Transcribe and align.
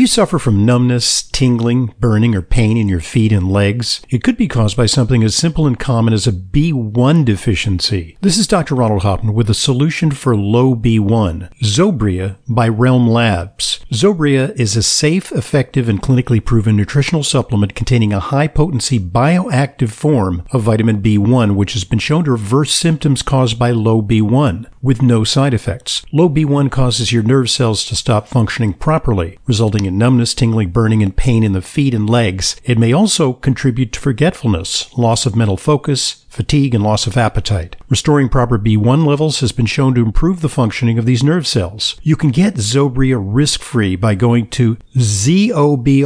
you 0.00 0.06
suffer 0.06 0.38
from 0.38 0.64
numbness, 0.64 1.22
tingling, 1.22 1.94
burning, 2.00 2.34
or 2.34 2.40
pain 2.40 2.78
in 2.78 2.88
your 2.88 3.00
feet 3.00 3.32
and 3.32 3.52
legs? 3.52 4.00
It 4.08 4.22
could 4.22 4.38
be 4.38 4.48
caused 4.48 4.74
by 4.74 4.86
something 4.86 5.22
as 5.22 5.34
simple 5.34 5.66
and 5.66 5.78
common 5.78 6.14
as 6.14 6.26
a 6.26 6.32
B1 6.32 7.26
deficiency. 7.26 8.16
This 8.22 8.38
is 8.38 8.46
Dr. 8.46 8.74
Ronald 8.74 9.02
Hoffman 9.02 9.34
with 9.34 9.50
a 9.50 9.54
solution 9.54 10.10
for 10.10 10.34
low 10.34 10.74
B1, 10.74 11.54
Zobria 11.62 12.38
by 12.48 12.66
Realm 12.66 13.06
Labs. 13.06 13.84
Zobria 13.92 14.58
is 14.58 14.74
a 14.74 14.82
safe, 14.82 15.32
effective, 15.32 15.86
and 15.86 16.00
clinically 16.00 16.42
proven 16.42 16.76
nutritional 16.76 17.22
supplement 17.22 17.74
containing 17.74 18.14
a 18.14 18.20
high 18.20 18.48
potency 18.48 18.98
bioactive 18.98 19.90
form 19.90 20.46
of 20.50 20.62
vitamin 20.62 21.02
B1, 21.02 21.56
which 21.56 21.74
has 21.74 21.84
been 21.84 21.98
shown 21.98 22.24
to 22.24 22.30
reverse 22.30 22.72
symptoms 22.72 23.20
caused 23.22 23.58
by 23.58 23.70
low 23.70 24.00
B1 24.00 24.64
with 24.80 25.02
no 25.02 25.24
side 25.24 25.52
effects. 25.52 26.06
Low 26.10 26.30
B1 26.30 26.70
causes 26.70 27.12
your 27.12 27.22
nerve 27.22 27.50
cells 27.50 27.84
to 27.84 27.94
stop 27.94 28.26
functioning 28.26 28.72
properly, 28.72 29.38
resulting 29.46 29.84
in 29.84 29.89
numbness, 29.90 30.34
tingling, 30.34 30.70
burning, 30.70 31.02
and 31.02 31.16
pain 31.16 31.42
in 31.42 31.52
the 31.52 31.62
feet 31.62 31.94
and 31.94 32.08
legs. 32.08 32.56
It 32.64 32.78
may 32.78 32.92
also 32.92 33.32
contribute 33.32 33.92
to 33.92 34.00
forgetfulness, 34.00 34.96
loss 34.96 35.26
of 35.26 35.36
mental 35.36 35.56
focus, 35.56 36.24
fatigue, 36.40 36.74
and 36.74 36.82
loss 36.82 37.06
of 37.06 37.18
appetite. 37.18 37.76
Restoring 37.90 38.30
proper 38.30 38.58
B1 38.58 39.04
levels 39.04 39.40
has 39.40 39.52
been 39.52 39.66
shown 39.66 39.94
to 39.94 40.00
improve 40.02 40.40
the 40.40 40.48
functioning 40.48 40.98
of 40.98 41.04
these 41.04 41.22
nerve 41.22 41.46
cells. 41.46 42.00
You 42.02 42.16
can 42.16 42.30
get 42.30 42.54
Zobria 42.54 43.20
risk-free 43.22 43.96
by 43.96 44.14
going 44.14 44.48
to 44.50 44.78
zobria.com. 44.96 46.04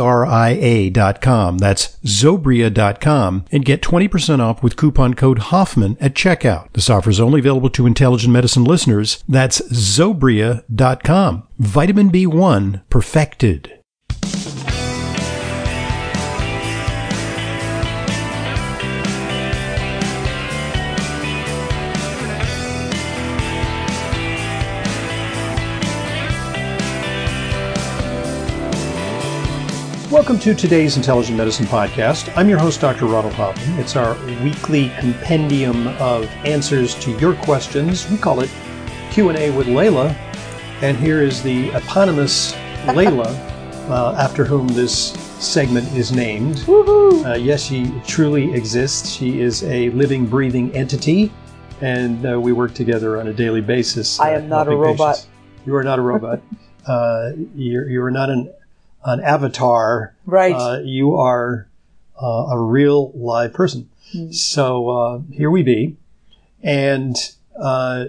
That's 1.59 1.97
zobria.com 2.05 3.45
and 3.52 3.65
get 3.65 3.80
20% 3.80 4.41
off 4.41 4.60
with 4.60 4.77
coupon 4.77 5.15
code 5.15 5.38
Hoffman 5.38 5.97
at 6.01 6.15
checkout. 6.15 6.73
This 6.73 6.91
offer 6.91 7.10
is 7.10 7.21
only 7.21 7.38
available 7.38 7.71
to 7.71 7.87
intelligent 7.87 8.32
medicine 8.32 8.65
listeners. 8.65 9.23
That's 9.29 9.60
zobria.com. 9.60 11.46
Vitamin 11.59 12.10
B1 12.10 12.82
perfected. 12.91 13.84
Welcome 30.25 30.41
to 30.41 30.55
today's 30.55 30.97
Intelligent 30.97 31.37
Medicine 31.37 31.67
Podcast. 31.67 32.35
I'm 32.35 32.49
your 32.49 32.59
host, 32.59 32.80
Dr. 32.80 33.05
Ronald 33.05 33.35
Hoffman. 33.35 33.79
It's 33.79 33.95
our 33.95 34.15
weekly 34.43 34.91
compendium 34.99 35.87
of 35.99 36.25
answers 36.47 36.95
to 37.01 37.11
your 37.19 37.35
questions. 37.35 38.09
We 38.09 38.17
call 38.17 38.41
it 38.41 38.49
Q&A 39.11 39.51
with 39.51 39.67
Leyla. 39.67 40.15
And 40.80 40.97
here 40.97 41.21
is 41.21 41.43
the 41.43 41.69
eponymous 41.73 42.55
Leyla, 42.87 43.27
uh, 43.91 44.17
after 44.19 44.47
whom 44.47 44.67
this 44.69 45.11
segment 45.45 45.93
is 45.93 46.11
named. 46.11 46.65
Uh, 46.71 47.37
yes, 47.39 47.63
she 47.63 47.93
truly 48.07 48.51
exists. 48.55 49.11
She 49.11 49.43
is 49.43 49.63
a 49.65 49.91
living, 49.91 50.25
breathing 50.25 50.75
entity, 50.75 51.30
and 51.83 52.25
uh, 52.25 52.41
we 52.41 52.52
work 52.52 52.73
together 52.73 53.21
on 53.21 53.29
a 53.29 53.33
daily 53.35 53.61
basis. 53.61 54.19
I 54.19 54.30
am 54.30 54.45
uh, 54.45 54.57
not 54.57 54.69
a 54.69 54.71
robot. 54.75 55.17
patients. 55.17 55.29
You 55.67 55.77
are 55.77 55.85
not 55.85 55.99
a 55.99 56.02
robot. 56.02 56.41
uh, 56.87 57.33
you're, 57.55 57.91
you 57.91 58.02
are 58.02 58.11
not 58.11 58.30
an, 58.30 58.51
an 59.05 59.21
avatar. 59.21 60.15
Right. 60.27 60.55
Uh, 60.55 60.80
you 60.85 61.16
are 61.16 61.69
uh, 62.21 62.47
a 62.52 62.59
real 62.60 63.13
live 63.13 63.52
person. 63.52 63.88
Hmm. 64.12 64.31
So 64.33 64.88
uh, 64.88 65.21
here 65.33 65.50
we 65.50 65.62
be. 65.62 65.97
And 66.62 67.16
uh, 67.59 68.06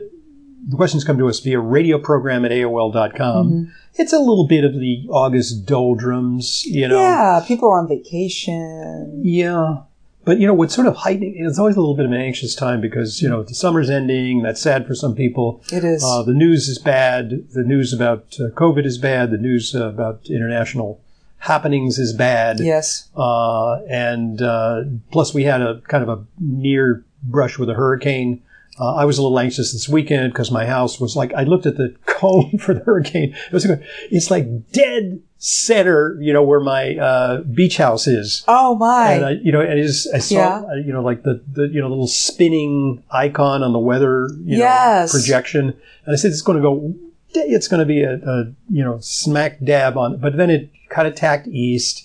the 0.68 0.76
questions 0.76 1.04
come 1.04 1.18
to 1.18 1.28
us 1.28 1.40
via 1.40 1.60
radio 1.60 2.00
program 2.00 2.46
at 2.46 2.52
AOL.com. 2.52 3.52
Mhm. 3.52 3.72
It's 3.98 4.12
a 4.14 4.20
little 4.20 4.48
bit 4.48 4.64
of 4.66 4.74
the 4.74 5.06
August 5.10 5.66
doldrums, 5.66 6.66
you 6.66 6.88
know. 6.88 7.00
Yeah, 7.00 7.42
people 7.48 7.70
are 7.70 7.80
on 7.80 7.88
vacation. 7.88 9.22
Yeah. 9.24 9.78
But, 10.26 10.40
you 10.40 10.48
know, 10.48 10.54
what's 10.54 10.74
sort 10.74 10.88
of 10.88 10.96
heightening, 10.96 11.36
it's 11.38 11.60
always 11.60 11.76
a 11.76 11.80
little 11.80 11.96
bit 11.96 12.06
of 12.06 12.12
an 12.12 12.20
anxious 12.20 12.56
time 12.56 12.82
because, 12.82 13.22
you 13.22 13.30
know, 13.30 13.44
the 13.44 13.54
summer's 13.54 13.90
ending. 13.90 14.42
That's 14.42 14.60
sad 14.60 14.88
for 14.88 14.96
some 14.96 15.16
people. 15.16 15.62
It 15.72 15.84
is. 15.84 16.04
Uh, 16.04 16.24
the 16.24 16.34
news 16.34 16.68
is 16.68 16.80
bad. 16.80 17.48
The 17.54 17.64
news 17.64 17.94
about 17.94 18.36
uh, 18.40 18.50
COVID 18.56 18.86
is 18.86 18.98
bad. 18.98 19.30
The 19.30 19.38
news 19.38 19.76
uh, 19.76 19.88
about 19.88 20.28
international 20.30 21.00
happenings 21.38 22.00
is 22.00 22.12
bad. 22.12 22.60
yes. 22.60 23.08
Uh, 23.16 23.76
and 23.84 24.42
uh, 24.42 24.84
plus, 25.12 25.34
we 25.34 25.44
had 25.44 25.62
a 25.62 25.80
kind 25.82 26.04
of 26.04 26.10
a 26.10 26.26
near 26.40 27.06
brush 27.24 27.60
with 27.60 27.70
a 27.70 27.76
hurricane. 27.76 28.42
Uh, 28.80 28.96
I 28.96 29.06
was 29.06 29.18
a 29.18 29.22
little 29.24 29.40
anxious 29.40 29.72
this 29.72 29.88
weekend 29.88 30.34
because 30.34 30.52
my 30.52 30.66
house 30.66 31.00
was 31.00 31.16
like 31.16 31.34
I 31.34 31.44
looked 31.44 31.66
at 31.66 31.78
the 31.78 31.96
cone 32.06 32.58
for 32.58 32.74
the 32.74 32.82
hurricane. 32.82 33.34
It 33.48 33.54
was 33.54 33.66
like, 33.66 33.82
it's 34.12 34.30
like 34.30 34.72
dead 34.72 35.22
center, 35.38 36.18
you 36.20 36.34
know, 36.34 36.44
where 36.44 36.60
my 36.60 36.98
uh, 36.98 37.42
beach 37.44 37.78
house 37.78 38.08
is. 38.08 38.44
Oh 38.48 38.76
my. 38.76 39.12
And 39.14 39.26
I, 39.26 39.32
you 39.32 39.52
know, 39.52 39.62
and 39.62 39.80
is 39.80 40.10
I 40.14 40.18
saw, 40.18 40.36
Yeah. 40.36 40.62
uh, 40.72 40.76
you 40.76 40.92
know, 40.92 41.02
like 41.02 41.24
the, 41.24 41.42
the, 41.52 41.68
you 41.68 41.80
know, 41.82 41.88
little 41.88 42.08
spinning 42.08 43.04
icon 43.12 43.64
on 43.64 43.72
the 43.72 43.80
weather, 43.80 44.28
you 44.44 44.58
Yes. 44.58 45.14
know, 45.14 45.20
projection. 45.20 45.70
And 46.06 46.14
I 46.14 46.16
said, 46.16 46.32
it's 46.32 46.42
going 46.42 46.58
to 46.58 46.62
go, 46.62 46.94
it's 47.34 47.68
going 47.68 47.80
to 47.82 47.86
be 47.86 48.02
a, 48.02 48.16
a, 48.16 48.46
you 48.70 48.84
know, 48.84 48.98
smack 49.00 49.60
dab 49.64 49.98
on, 49.98 50.18
but 50.18 50.36
then 50.38 50.50
it 50.50 50.70
kind 50.90 51.08
of 51.08 51.16
tacked 51.16 51.48
east. 51.48 52.05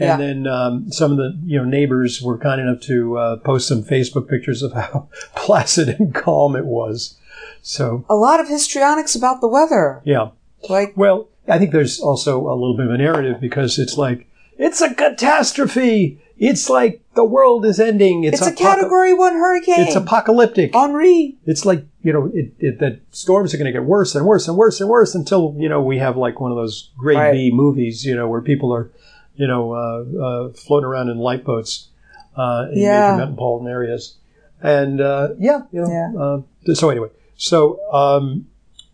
And 0.00 0.08
Yeah. 0.08 0.16
then 0.16 0.46
um, 0.46 0.90
some 0.90 1.12
of 1.12 1.18
the, 1.18 1.38
you 1.44 1.58
know, 1.58 1.64
neighbors 1.64 2.20
were 2.22 2.38
kind 2.38 2.60
enough 2.60 2.80
to 2.82 3.18
uh, 3.18 3.36
post 3.36 3.68
some 3.68 3.82
Facebook 3.84 4.28
pictures 4.28 4.62
of 4.62 4.72
how 4.72 5.08
placid 5.36 5.88
and 6.00 6.14
calm 6.14 6.56
it 6.56 6.64
was. 6.64 7.16
So, 7.62 8.04
a 8.08 8.14
lot 8.16 8.40
of 8.40 8.48
histrionics 8.48 9.14
about 9.14 9.40
the 9.42 9.48
weather. 9.48 10.00
yeah. 10.04 10.30
Like, 10.68 10.94
Well, 10.96 11.28
I 11.48 11.58
think 11.58 11.72
there's 11.72 12.00
also 12.00 12.46
a 12.48 12.54
little 12.54 12.76
bit 12.76 12.86
of 12.86 12.92
a 12.92 12.98
narrative 12.98 13.40
because 13.40 13.78
it's 13.78 13.96
like, 13.98 14.26
it's 14.58 14.80
a 14.82 14.94
catastrophe. 14.94 16.20
It's 16.38 16.70
like 16.70 17.02
the 17.14 17.24
world 17.24 17.64
is 17.66 17.78
ending. 17.80 18.24
It's, 18.24 18.38
it's, 18.40 18.46
a 18.48 18.52
apoca- 18.52 18.56
category 18.58 19.12
one 19.14 19.34
hurricane. 19.34 19.80
It's 19.80 19.94
apocalyptic. 19.96 20.74
Henri. 20.74 21.36
It's 21.46 21.64
like, 21.66 21.84
you 22.02 22.12
know, 22.12 22.30
it, 22.32 22.52
it, 22.58 22.78
that 22.80 23.00
storms 23.10 23.52
are 23.52 23.58
going 23.58 23.66
to 23.66 23.72
get 23.72 23.84
worse 23.84 24.14
and 24.14 24.24
worse 24.26 24.48
and 24.48 24.56
worse 24.56 24.80
and 24.80 24.88
worse 24.88 25.14
until, 25.14 25.54
you 25.58 25.68
know, 25.68 25.82
we 25.82 25.98
have 25.98 26.16
like 26.16 26.40
one 26.40 26.50
of 26.50 26.56
those 26.56 26.90
grade 26.96 27.18
Right. 27.18 27.32
B 27.32 27.50
movies, 27.52 28.04
you 28.06 28.14
know, 28.16 28.28
where 28.28 28.40
people 28.40 28.72
are, 28.72 28.90
you 29.40 29.46
know, 29.46 29.72
uh, 29.72 30.04
uh, 30.26 30.52
floating 30.52 30.86
around 30.86 31.08
in 31.08 31.16
lifeboats 31.18 31.88
uh, 32.36 32.66
in 32.72 32.78
Yeah. 32.80 33.12
major 33.12 33.26
metropolitan 33.26 33.68
areas. 33.68 34.14
And, 34.62 35.00
uh, 35.00 35.28
yeah, 35.38 35.62
you 35.72 35.80
know, 35.80 36.44
Yeah. 36.66 36.74
so 36.74 36.90
anyway, 36.90 37.08
so, 37.36 37.80
um, 37.92 38.46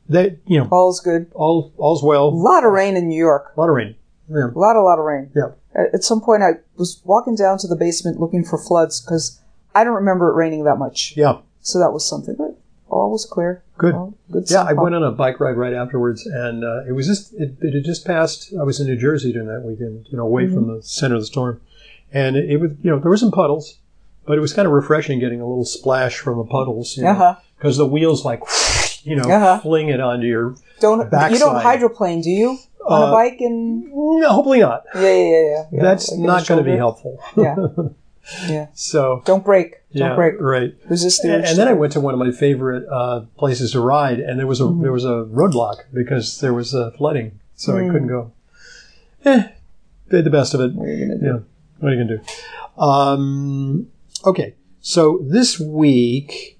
that, 0.08 0.38
you 0.46 0.58
know, 0.60 0.68
All's 0.70 1.00
good. 1.00 1.26
all, 1.34 1.72
all's 1.78 2.02
well. 2.02 2.28
A 2.28 2.30
lot 2.52 2.64
of 2.64 2.70
rain 2.72 2.96
in 2.96 3.08
New 3.08 3.18
York. 3.18 3.52
A 3.56 3.60
lot 3.60 3.68
of 3.68 3.74
rain. 3.74 3.96
Yeah. 4.28 4.50
A 4.54 4.58
lot, 4.58 4.76
a 4.76 4.82
lot 4.82 4.98
of 5.00 5.04
rain. 5.04 5.30
Yeah. 5.34 5.50
At 5.74 5.94
at 5.94 6.04
some 6.04 6.20
point, 6.20 6.42
I 6.42 6.50
was 6.76 7.00
walking 7.04 7.34
down 7.34 7.58
to 7.58 7.66
the 7.66 7.76
basement 7.76 8.20
looking 8.20 8.44
for 8.44 8.56
floods 8.58 9.00
because 9.00 9.40
I 9.74 9.82
don't 9.84 9.94
remember 9.94 10.30
it 10.30 10.34
raining 10.34 10.64
that 10.64 10.78
much. 10.78 11.14
Yeah. 11.16 11.38
So 11.60 11.78
that 11.80 11.92
was 11.92 12.08
something. 12.08 12.36
But 12.38 12.56
all 12.88 13.10
was 13.10 13.26
clear. 13.26 13.62
Good. 13.78 13.94
All 13.94 14.14
good 14.30 14.44
Yeah, 14.50 14.62
I 14.62 14.72
went 14.72 14.94
on 14.94 15.02
a 15.02 15.12
bike 15.12 15.38
ride 15.40 15.56
right 15.56 15.74
afterwards, 15.74 16.24
and 16.26 16.64
uh, 16.64 16.84
it 16.88 16.92
was 16.92 17.06
just 17.06 17.34
it, 17.34 17.56
it 17.60 17.74
had 17.74 17.84
just 17.84 18.06
passed. 18.06 18.52
I 18.58 18.62
was 18.62 18.80
in 18.80 18.86
New 18.86 18.96
Jersey 18.96 19.32
during 19.32 19.48
that 19.48 19.62
weekend, 19.62 20.06
you 20.10 20.16
know, 20.16 20.24
away 20.24 20.46
from 20.48 20.66
the 20.68 20.82
center 20.82 21.14
of 21.16 21.20
the 21.22 21.26
storm, 21.26 21.60
and 22.12 22.36
it, 22.36 22.50
it 22.50 22.56
was 22.58 22.70
you 22.82 22.90
know 22.90 22.98
there 22.98 23.10
were 23.10 23.16
some 23.16 23.30
puddles, 23.30 23.78
but 24.26 24.38
it 24.38 24.40
was 24.40 24.52
kind 24.52 24.66
of 24.66 24.72
refreshing 24.72 25.18
getting 25.20 25.40
a 25.40 25.46
little 25.46 25.64
splash 25.64 26.18
from 26.18 26.38
the 26.38 26.44
puddles, 26.44 26.94
because 26.94 27.06
Uh-huh. 27.06 27.72
the 27.84 27.86
wheels 27.86 28.24
like 28.24 28.40
you 29.04 29.14
know 29.16 29.28
Uh-huh. 29.30 29.60
fling 29.60 29.88
it 29.90 30.00
onto 30.00 30.26
your. 30.26 30.54
Don't 30.80 31.00
you 31.30 31.38
don't 31.38 31.56
hydroplane, 31.56 32.20
do 32.22 32.30
you? 32.30 32.58
On 32.86 33.02
Uh, 33.02 33.06
a 33.08 33.10
bike 33.12 33.40
and 33.40 33.84
No, 33.92 34.28
hopefully 34.30 34.60
not. 34.60 34.84
yeah, 34.94 35.00
yeah, 35.02 35.10
yeah. 35.10 35.40
yeah. 35.40 35.64
yeah. 35.72 35.82
That's 35.82 36.12
Like 36.12 36.20
not 36.20 36.46
going 36.46 36.64
to 36.64 36.70
be 36.70 36.76
helpful. 36.76 37.18
Yeah, 37.36 37.56
yeah. 38.48 38.66
So 38.74 39.22
Don't 39.24 39.44
break. 39.44 39.72
Don't 39.94 40.10
yeah, 40.10 40.14
break. 40.14 40.34
right. 40.40 40.74
Resist 40.88 41.22
the 41.22 41.34
And, 41.34 41.44
and 41.44 41.56
then 41.58 41.68
I 41.68 41.72
went 41.72 41.92
to 41.94 42.00
one 42.00 42.12
of 42.14 42.20
my 42.20 42.30
favorite 42.32 42.84
uh, 42.90 43.20
places 43.38 43.72
to 43.72 43.80
ride, 43.80 44.18
and 44.20 44.38
there 44.38 44.46
was 44.46 44.60
a 44.60 44.64
Mm-hmm. 44.64 44.82
there 44.82 44.92
was 44.92 45.04
a 45.04 45.26
roadblock 45.32 45.84
because 45.92 46.40
there 46.40 46.52
was 46.54 46.74
uh, 46.74 46.90
flooding, 46.98 47.38
so 47.54 47.76
I 47.76 47.80
Mm. 47.82 47.92
couldn't 47.92 48.08
go. 48.08 48.32
Eh, 49.24 49.48
did 50.10 50.24
the 50.24 50.30
best 50.30 50.54
of 50.54 50.60
it. 50.60 50.72
What 50.74 50.86
are 50.88 50.92
you 50.92 51.06
gonna 51.06 51.18
do? 51.18 51.26
Yeah, 51.26 51.38
what 51.80 51.92
are 51.92 51.94
you 51.94 52.04
gonna 52.04 52.16
do? 52.18 52.82
Um, 52.82 53.86
okay, 54.24 54.54
so 54.80 55.18
this 55.22 55.58
week, 55.58 56.58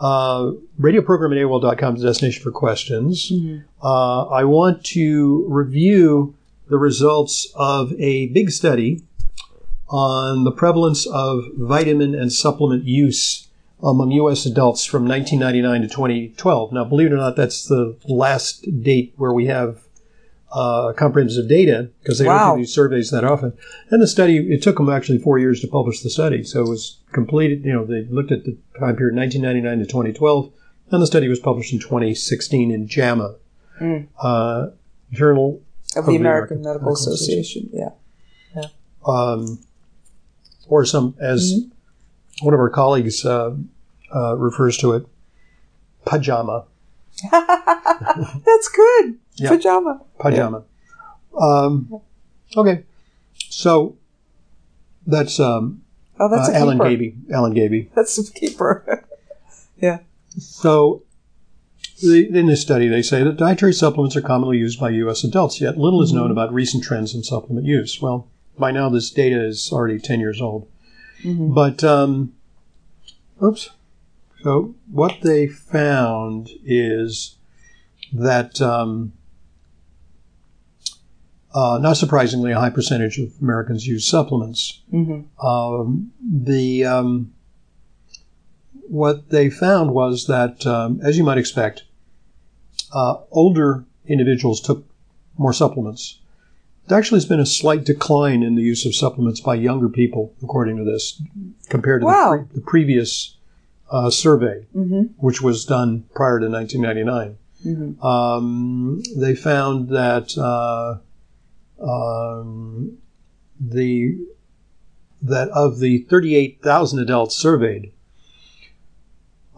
uh, 0.00 0.52
radio 0.78 1.02
program 1.02 1.32
at 1.32 1.38
AOL.com 1.38 1.96
is 1.96 2.02
the 2.02 2.08
destination 2.08 2.42
for 2.42 2.50
questions. 2.50 3.30
Mhm. 3.32 3.64
Uh, 3.82 4.24
I 4.26 4.44
want 4.44 4.84
to 4.96 5.44
review 5.48 6.34
the 6.68 6.78
results 6.78 7.48
of 7.54 7.92
a 7.98 8.26
big 8.28 8.50
study 8.50 9.02
on 9.88 10.44
the 10.44 10.52
prevalence 10.52 11.06
of 11.06 11.44
vitamin 11.56 12.14
and 12.14 12.32
supplement 12.32 12.84
use 12.84 13.48
among 13.82 14.10
U.S. 14.12 14.46
adults 14.46 14.84
from 14.84 15.06
1999 15.06 15.82
to 15.82 15.88
2012. 15.88 16.72
Now, 16.72 16.84
believe 16.84 17.08
it 17.08 17.12
or 17.12 17.18
not, 17.18 17.36
that's 17.36 17.66
the 17.66 17.96
last 18.08 18.66
date 18.82 19.12
where 19.16 19.32
we 19.32 19.46
have 19.46 19.80
uh, 20.52 20.92
comprehensive 20.96 21.48
data 21.48 21.90
because 22.02 22.18
they 22.18 22.24
don't 22.24 22.56
do 22.56 22.62
these 22.62 22.72
surveys 22.72 23.10
that 23.10 23.24
often. 23.24 23.52
And 23.90 24.00
the 24.00 24.06
study, 24.06 24.38
it 24.38 24.62
took 24.62 24.76
them 24.76 24.88
actually 24.88 25.18
four 25.18 25.38
years 25.38 25.60
to 25.60 25.68
publish 25.68 26.00
the 26.02 26.08
study. 26.10 26.42
So 26.44 26.62
it 26.62 26.68
was 26.68 26.98
completed, 27.12 27.64
you 27.64 27.72
know, 27.72 27.84
they 27.84 28.04
looked 28.10 28.32
at 28.32 28.44
the 28.44 28.56
time 28.78 28.96
period 28.96 29.14
1999 29.16 29.78
to 29.80 29.84
2012, 29.84 30.52
and 30.90 31.02
the 31.02 31.06
study 31.06 31.28
was 31.28 31.38
published 31.40 31.72
in 31.72 31.78
2016 31.78 32.70
in 32.70 32.86
JAMA 32.88 33.36
Mm. 33.80 34.06
uh, 34.18 34.68
journal. 35.12 35.60
of 35.94 36.06
the 36.06 36.16
American, 36.16 36.62
Medical, 36.62 36.94
Association. 36.94 37.68
Yeah. 37.74 37.90
Yeah. 38.56 38.68
um, 39.06 39.58
or 40.68 40.84
some, 40.84 41.14
as 41.20 41.66
one 42.42 42.54
of 42.54 42.60
our 42.60 42.70
colleagues 42.70 43.24
uh, 43.24 43.54
uh, 44.14 44.36
refers 44.36 44.76
to 44.78 44.92
it, 44.92 45.06
pajama. 46.04 46.64
That's 47.32 48.68
good. 48.68 49.18
Yeah. 49.36 49.50
Pajama. 49.50 50.00
Pajama. 50.18 50.64
Um, 51.38 52.00
okay, 52.56 52.84
so 53.50 53.96
that's 55.06 55.38
um, 55.38 55.82
Oh, 56.18 56.28
that's 56.28 56.48
uh, 56.48 56.52
Alan. 56.52 56.78
Gaby. 56.78 57.14
Alan 57.32 57.52
Gaby. 57.52 57.90
That's 57.94 58.18
a 58.18 58.32
keeper. 58.32 59.04
yeah. 59.80 59.98
So, 60.38 61.02
the, 62.02 62.28
in 62.28 62.46
this 62.46 62.62
study, 62.62 62.88
they 62.88 63.02
say 63.02 63.22
that 63.22 63.36
dietary 63.36 63.72
supplements 63.72 64.16
are 64.16 64.22
commonly 64.22 64.58
used 64.58 64.80
by 64.80 64.90
U.S. 64.90 65.24
adults, 65.24 65.60
yet 65.60 65.76
little 65.76 66.02
is 66.02 66.12
known 66.12 66.30
about 66.30 66.52
recent 66.52 66.84
trends 66.84 67.14
in 67.14 67.22
supplement 67.22 67.66
use. 67.66 68.00
Well, 68.00 68.28
by 68.58 68.70
now, 68.70 68.88
this 68.88 69.10
data 69.10 69.44
is 69.44 69.70
already 69.72 69.98
10 69.98 70.20
years 70.20 70.40
old. 70.40 70.68
But, 71.54 71.82
um, 71.84 72.32
oops. 73.42 73.70
So, 74.42 74.74
what 74.90 75.16
they 75.22 75.46
found 75.48 76.50
is 76.64 77.36
that, 78.12 78.60
um, 78.60 79.12
uh, 81.54 81.78
not 81.80 81.96
surprisingly, 81.96 82.52
a 82.52 82.60
high 82.60 82.70
percentage 82.70 83.18
of 83.18 83.32
Americans 83.40 83.86
use 83.86 84.06
supplements. 84.06 84.82
Um, 85.42 86.12
the 86.22 86.84
um, 86.84 87.32
what 88.88 89.30
they 89.30 89.50
found 89.50 89.90
was 89.92 90.26
that, 90.26 90.66
um, 90.66 91.00
as 91.02 91.16
you 91.16 91.24
might 91.24 91.38
expect, 91.38 91.84
uh, 92.92 93.16
older 93.30 93.84
individuals 94.06 94.60
took 94.60 94.84
more 95.38 95.52
supplements. 95.52 96.20
There 96.88 96.96
actually 96.96 97.16
has 97.16 97.26
been 97.26 97.40
a 97.40 97.46
slight 97.46 97.84
decline 97.84 98.42
in 98.42 98.54
the 98.54 98.62
use 98.62 98.86
of 98.86 98.94
supplements 98.94 99.40
by 99.40 99.56
younger 99.56 99.88
people, 99.88 100.32
according 100.42 100.76
to 100.76 100.84
this, 100.84 101.20
compared 101.68 102.02
to 102.02 102.06
Wow. 102.06 102.30
the, 102.30 102.44
pre- 102.44 102.54
the 102.54 102.60
previous 102.60 103.36
uh, 103.90 104.10
survey, 104.10 104.66
Mm-hmm. 104.74 105.02
which 105.18 105.40
was 105.42 105.64
done 105.64 106.04
prior 106.14 106.38
to 106.38 106.48
1999. 106.48 107.36
Mm-hmm. 107.66 108.04
Um, 108.06 109.02
they 109.16 109.34
found 109.34 109.88
that 109.88 110.36
uh, 110.38 110.98
um, 111.84 112.98
the 113.58 114.18
that 115.22 115.48
of 115.48 115.80
the 115.80 115.98
38,000 116.10 116.98
adults 117.00 117.34
surveyed, 117.34 117.90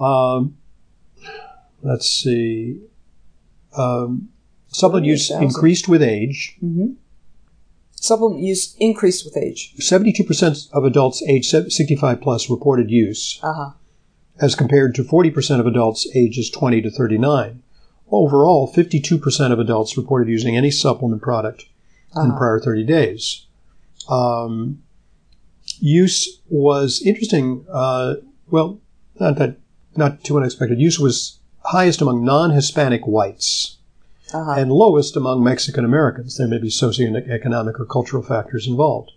um, 0.00 0.56
let's 1.82 2.08
see, 2.08 2.80
um, 3.76 4.28
supplement 4.68 5.04
use 5.06 5.30
increased 5.30 5.88
with 5.88 6.02
age. 6.02 6.56
Mm-hmm. 6.64 6.92
Supplement 8.00 8.40
use 8.40 8.76
increased 8.78 9.24
with 9.24 9.36
age. 9.36 9.74
72% 9.78 10.70
of 10.72 10.84
adults 10.84 11.22
age 11.26 11.48
65 11.48 12.20
plus 12.20 12.48
reported 12.48 12.90
use, 12.90 13.40
Uh 13.42 13.52
huh. 13.52 13.70
as 14.40 14.54
compared 14.54 14.94
to 14.94 15.02
40% 15.02 15.58
of 15.60 15.66
adults 15.66 16.06
ages 16.14 16.48
20 16.50 16.80
to 16.82 16.90
39. 16.90 17.62
Overall, 18.10 18.72
52% 18.72 19.52
of 19.52 19.58
adults 19.58 19.96
reported 19.96 20.28
using 20.30 20.56
any 20.56 20.70
supplement 20.70 21.22
product 21.22 21.62
in 22.14 22.22
the 22.22 22.28
Uh-huh. 22.28 22.38
prior 22.38 22.60
30 22.60 22.84
days. 22.84 23.46
Um, 24.08 24.82
use 25.80 26.40
was 26.48 27.02
interesting. 27.02 27.64
Uh, 27.70 28.14
well, 28.50 28.78
not 29.18 29.36
that, 29.38 29.56
not 29.96 30.22
too 30.22 30.36
unexpected. 30.36 30.78
Use 30.80 30.98
was 31.00 31.38
highest 31.64 32.00
among 32.00 32.24
non-Hispanic 32.24 33.06
whites 33.06 33.77
Uh 34.32 34.44
huh. 34.44 34.52
and 34.58 34.70
lowest 34.72 35.16
among 35.16 35.42
Mexican 35.42 35.84
Americans. 35.84 36.36
There 36.36 36.48
may 36.48 36.58
be 36.58 36.68
socioeconomic 36.68 37.80
or 37.80 37.86
cultural 37.86 38.22
factors 38.22 38.66
involved. 38.66 39.12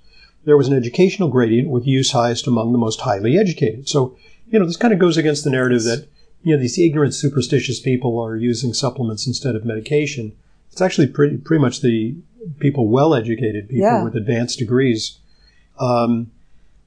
There 0.46 0.58
was 0.58 0.68
an 0.68 0.74
educational 0.74 1.28
gradient 1.30 1.70
with 1.70 1.86
use 1.86 2.12
highest 2.12 2.48
among 2.48 2.72
the 2.72 2.78
most 2.78 3.02
highly 3.02 3.38
educated. 3.38 3.88
So, 3.90 4.16
you 4.50 4.58
know, 4.60 4.66
this 4.66 4.78
kind 4.78 4.94
of 4.94 5.00
goes 5.00 5.18
against 5.18 5.44
the 5.44 5.50
narrative 5.50 5.84
that, 5.84 6.08
you 6.44 6.56
know, 6.56 6.62
these 6.62 6.80
ignorant, 6.80 7.14
superstitious 7.14 7.80
people 7.80 8.20
are 8.20 8.36
using 8.36 8.74
supplements 8.74 9.28
instead 9.28 9.56
of 9.56 9.66
medication. 9.66 10.32
It's 10.72 10.82
actually 10.82 11.08
pretty, 11.08 11.38
pretty 11.38 11.62
much 11.62 11.82
the 11.82 12.16
people, 12.60 12.88
well 12.88 13.14
educated 13.14 13.68
people 13.70 13.84
Yeah. 13.86 14.04
with 14.04 14.16
advanced 14.16 14.58
degrees. 14.60 15.18
Um, 15.80 16.32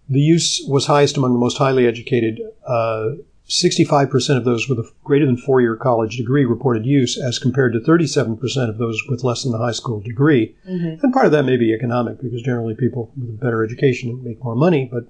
the 0.08 0.20
use 0.20 0.64
was 0.66 0.86
highest 0.86 1.16
among 1.16 1.32
the 1.34 1.38
most 1.38 1.58
highly 1.58 1.86
educated. 1.86 2.40
Uh, 2.66 3.10
65% 3.48 4.36
of 4.38 4.44
those 4.44 4.68
with 4.68 4.78
a 4.78 4.90
greater 5.04 5.26
than 5.26 5.36
four 5.36 5.60
year 5.60 5.76
college 5.76 6.16
degree 6.16 6.44
reported 6.46 6.86
use, 6.86 7.18
as 7.20 7.38
compared 7.38 7.74
to 7.74 7.80
37% 7.80 8.68
of 8.70 8.78
those 8.78 9.02
with 9.08 9.22
less 9.22 9.42
than 9.42 9.54
a 9.54 9.58
high 9.58 9.72
school 9.72 10.00
degree. 10.00 10.56
Mm-hmm. 10.66 11.04
And 11.04 11.12
part 11.12 11.26
of 11.26 11.32
that 11.32 11.44
may 11.44 11.56
be 11.58 11.74
economic, 11.74 12.20
because 12.22 12.40
generally 12.42 12.74
people 12.74 13.12
with 13.18 13.28
a 13.28 13.32
better 13.32 13.62
education 13.62 14.22
make 14.24 14.42
more 14.42 14.54
money, 14.56 14.88
but 14.90 15.04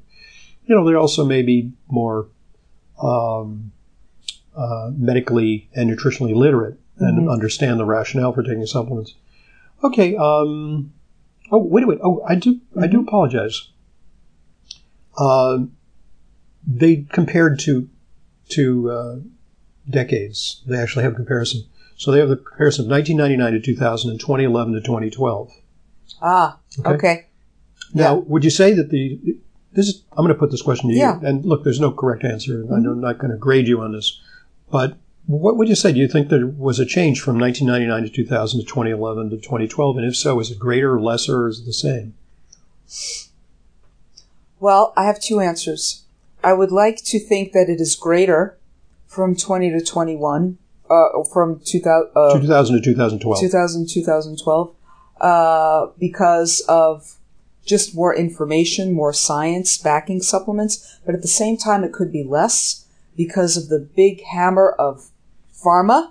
you 0.67 0.75
know, 0.75 0.85
they 0.85 0.95
also 0.95 1.25
may 1.25 1.43
be 1.43 1.73
more 1.89 2.27
um, 3.03 3.71
uh, 4.57 4.91
medically 4.97 5.69
and 5.75 5.91
nutritionally 5.91 6.35
literate 6.35 6.79
and 6.99 7.19
Mhm. 7.27 7.33
understand 7.33 7.79
the 7.79 7.85
rationale 7.85 8.33
for 8.33 8.43
taking 8.43 8.65
supplements. 8.67 9.15
Okay. 9.83 10.17
Um, 10.17 10.93
oh, 11.51 11.59
wait 11.59 11.85
a 11.85 11.87
minute. 11.89 12.01
Oh, 12.05 12.23
I 12.27 12.37
do. 12.37 12.61
I 12.81 12.87
do 12.87 13.01
apologize. 13.01 13.69
Uh, 15.19 15.65
they 16.67 17.05
compared 17.13 17.59
to 17.61 17.89
to 18.51 18.91
uh, 18.91 19.17
decades. 19.89 20.63
They 20.67 20.77
actually 20.79 21.05
have 21.05 21.13
a 21.13 21.17
comparison. 21.17 21.65
So 21.97 22.11
they 22.11 22.19
have 22.19 22.29
the 22.29 22.37
comparison 22.37 22.87
of 22.87 22.91
1999 22.91 23.53
to 23.53 23.61
2000 23.61 24.11
and 24.11 24.21
2011 24.21 24.75
to 24.75 24.81
2012. 24.81 25.51
Ah. 26.21 26.59
Okay. 26.81 26.91
Okay. 26.91 27.27
Now, 27.93 28.17
would 28.17 28.43
you 28.45 28.51
say 28.51 28.73
that 28.75 28.91
the 28.91 29.19
this 29.73 29.89
is 29.89 30.03
I'm 30.13 30.19
going 30.25 30.29
to 30.29 30.35
put 30.39 30.51
this 30.51 30.63
question 30.63 30.89
to 30.91 30.95
you, 30.95 31.01
Yeah. 31.01 31.15
Mm-hmm. 31.15 31.27
and 31.27 31.45
look, 31.45 31.65
there's 31.65 31.81
no 31.81 31.91
correct 31.93 32.25
answer. 32.25 32.65
Know 32.65 32.93
I'm 32.93 33.01
not 33.01 33.19
going 33.19 33.31
to 33.31 33.37
grade 33.37 33.69
you 33.69 33.81
on 33.81 33.93
this, 33.93 34.21
but 34.71 34.97
what 35.27 35.57
would 35.57 35.69
you 35.69 35.75
say? 35.75 35.93
Do 35.93 36.01
you 36.01 36.09
think 36.09 36.29
there 36.29 36.47
was 36.47 36.79
a 36.79 36.87
change 36.87 37.21
from 37.21 37.39
1999 37.39 38.11
to 38.11 38.25
2000 38.25 38.61
to 38.61 38.67
2011 38.67 39.31
to 39.31 39.37
2012, 39.37 39.97
and 39.97 40.07
if 40.07 40.17
so, 40.17 40.39
is 40.41 40.51
it 40.51 40.59
greater 40.59 40.95
or 40.95 41.01
lesser, 41.01 41.45
or 41.45 41.49
is 41.49 41.61
it 41.61 41.65
the 41.67 41.73
same? 41.73 42.15
Well, 44.61 44.93
I 44.97 45.05
have 45.05 45.21
two 45.21 45.41
answers. 45.41 46.04
I 46.45 46.53
would 46.53 46.71
like 46.73 47.03
to 47.05 47.19
think 47.19 47.53
that 47.53 47.69
it 47.69 47.81
is 47.81 47.97
greater 47.97 48.57
from 49.07 49.35
20 49.35 49.71
to 49.71 49.81
21, 49.81 50.59
uh, 50.91 51.25
from 51.33 51.61
2000, 51.65 52.11
uh, 52.15 52.39
2000 52.39 52.77
to 52.77 52.83
2012. 52.83 53.41
2000 53.41 53.89
2012 53.89 54.75
uh, 55.21 55.87
because 55.99 56.61
of 56.69 57.17
just 57.65 57.95
more 57.95 58.15
information, 58.15 58.93
more 58.93 59.13
science 59.13 59.79
backing 59.79 60.21
supplements. 60.21 60.99
But 61.07 61.15
at 61.15 61.23
the 61.23 61.29
same 61.29 61.57
time, 61.57 61.83
it 61.83 61.93
could 61.93 62.13
be 62.13 62.25
less 62.25 62.85
because 63.17 63.57
of 63.57 63.69
the 63.69 63.79
big 63.79 64.23
hammer 64.25 64.71
of 64.79 65.09
pharma 65.55 66.11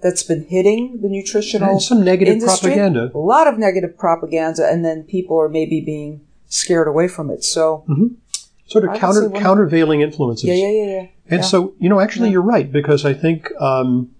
that's 0.00 0.22
been 0.22 0.44
hitting 0.44 1.00
the 1.02 1.08
nutritional 1.08 1.72
And 1.72 1.82
some 1.82 2.04
negative 2.04 2.34
industry. 2.34 2.70
propaganda. 2.70 3.10
A 3.14 3.18
lot 3.18 3.46
of 3.46 3.58
negative 3.58 3.98
propaganda, 3.98 4.66
and 4.70 4.84
then 4.84 5.02
people 5.02 5.38
are 5.38 5.48
maybe 5.48 5.80
being 5.80 6.20
scared 6.48 6.86
away 6.88 7.08
from 7.08 7.30
it. 7.30 7.44
So, 7.44 7.84
Sort 8.66 8.84
of 8.84 8.90
I 8.90 8.98
counter 8.98 9.30
countervailing 9.30 10.00
influences. 10.00 10.44
yeah, 10.48 10.54
yeah, 10.54 10.68
yeah, 10.70 10.84
yeah. 10.84 11.06
And 11.30 11.40
Yeah. 11.40 11.46
so, 11.46 11.74
you 11.78 11.88
know, 11.88 12.00
actually, 12.00 12.28
Yeah. 12.28 12.32
you're 12.34 12.42
right 12.42 12.70
because 12.70 13.04
I 13.04 13.14
think 13.14 13.50
um, 13.60 14.10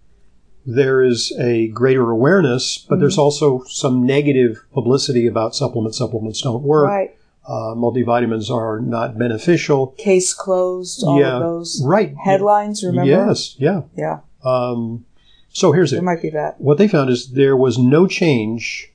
there 0.65 1.03
is 1.03 1.33
a 1.39 1.69
greater 1.69 2.11
awareness, 2.11 2.79
but 2.79 2.95
Mm-hmm. 2.95 3.01
there's 3.03 3.19
also 3.19 3.63
some 3.69 4.05
negative 4.07 4.65
publicity 4.73 5.27
about 5.27 5.55
supplements. 5.55 5.99
Supplements 5.99 6.41
don't 6.43 6.63
work. 6.63 6.89
Right. 6.89 7.11
Uh, 7.49 7.75
multivitamins 7.77 8.51
are 8.51 8.81
not 8.81 9.17
beneficial. 9.19 9.89
Case 9.99 10.35
closed, 10.35 11.05
all 11.05 11.21
yeah, 11.21 11.35
of 11.37 11.43
those 11.43 11.81
right. 11.85 12.13
headlines, 12.25 12.83
remember? 12.83 13.09
Yes, 13.09 13.55
yeah. 13.59 13.83
Yeah, 13.97 14.19
Um, 14.45 15.05
so 15.51 15.71
here's 15.71 15.93
there 15.93 16.01
it. 16.01 16.03
might 16.05 16.21
be 16.23 16.31
that. 16.31 16.61
What 16.61 16.77
they 16.79 16.89
found 16.89 17.09
is 17.11 17.33
there 17.33 17.57
was 17.57 17.79
no 17.79 18.09
change 18.09 18.93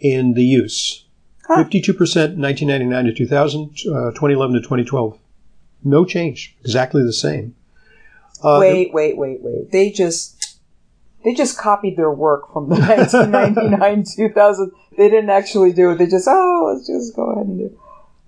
in 0.00 0.32
the 0.34 0.44
use. 0.44 1.04
Huh. 1.48 1.64
52% 1.64 1.96
1999 2.38 3.04
to 3.06 3.12
2000, 3.14 3.62
uh, 3.62 4.10
2011 4.12 4.54
to 4.54 4.60
2012. 4.60 5.18
No 5.84 6.04
change. 6.04 6.56
Exactly 6.62 7.02
the 7.02 7.12
same. 7.12 7.54
Uh, 8.42 8.58
wait, 8.60 8.92
wait, 8.92 9.16
wait, 9.16 9.38
wait. 9.42 9.70
They 9.70 9.90
just 9.90 10.58
they 11.24 11.34
just 11.34 11.56
copied 11.58 11.96
their 11.96 12.10
work 12.10 12.52
from 12.52 12.68
the 12.68 12.76
1999 12.80 14.04
2000. 14.16 14.72
They 14.96 15.08
didn't 15.08 15.30
actually 15.30 15.72
do 15.72 15.90
it. 15.90 15.98
They 15.98 16.06
just 16.06 16.26
oh, 16.28 16.72
let's 16.74 16.86
just 16.86 17.14
go 17.16 17.30
ahead 17.30 17.46
and 17.46 17.58
do. 17.58 17.64
it. 17.66 17.78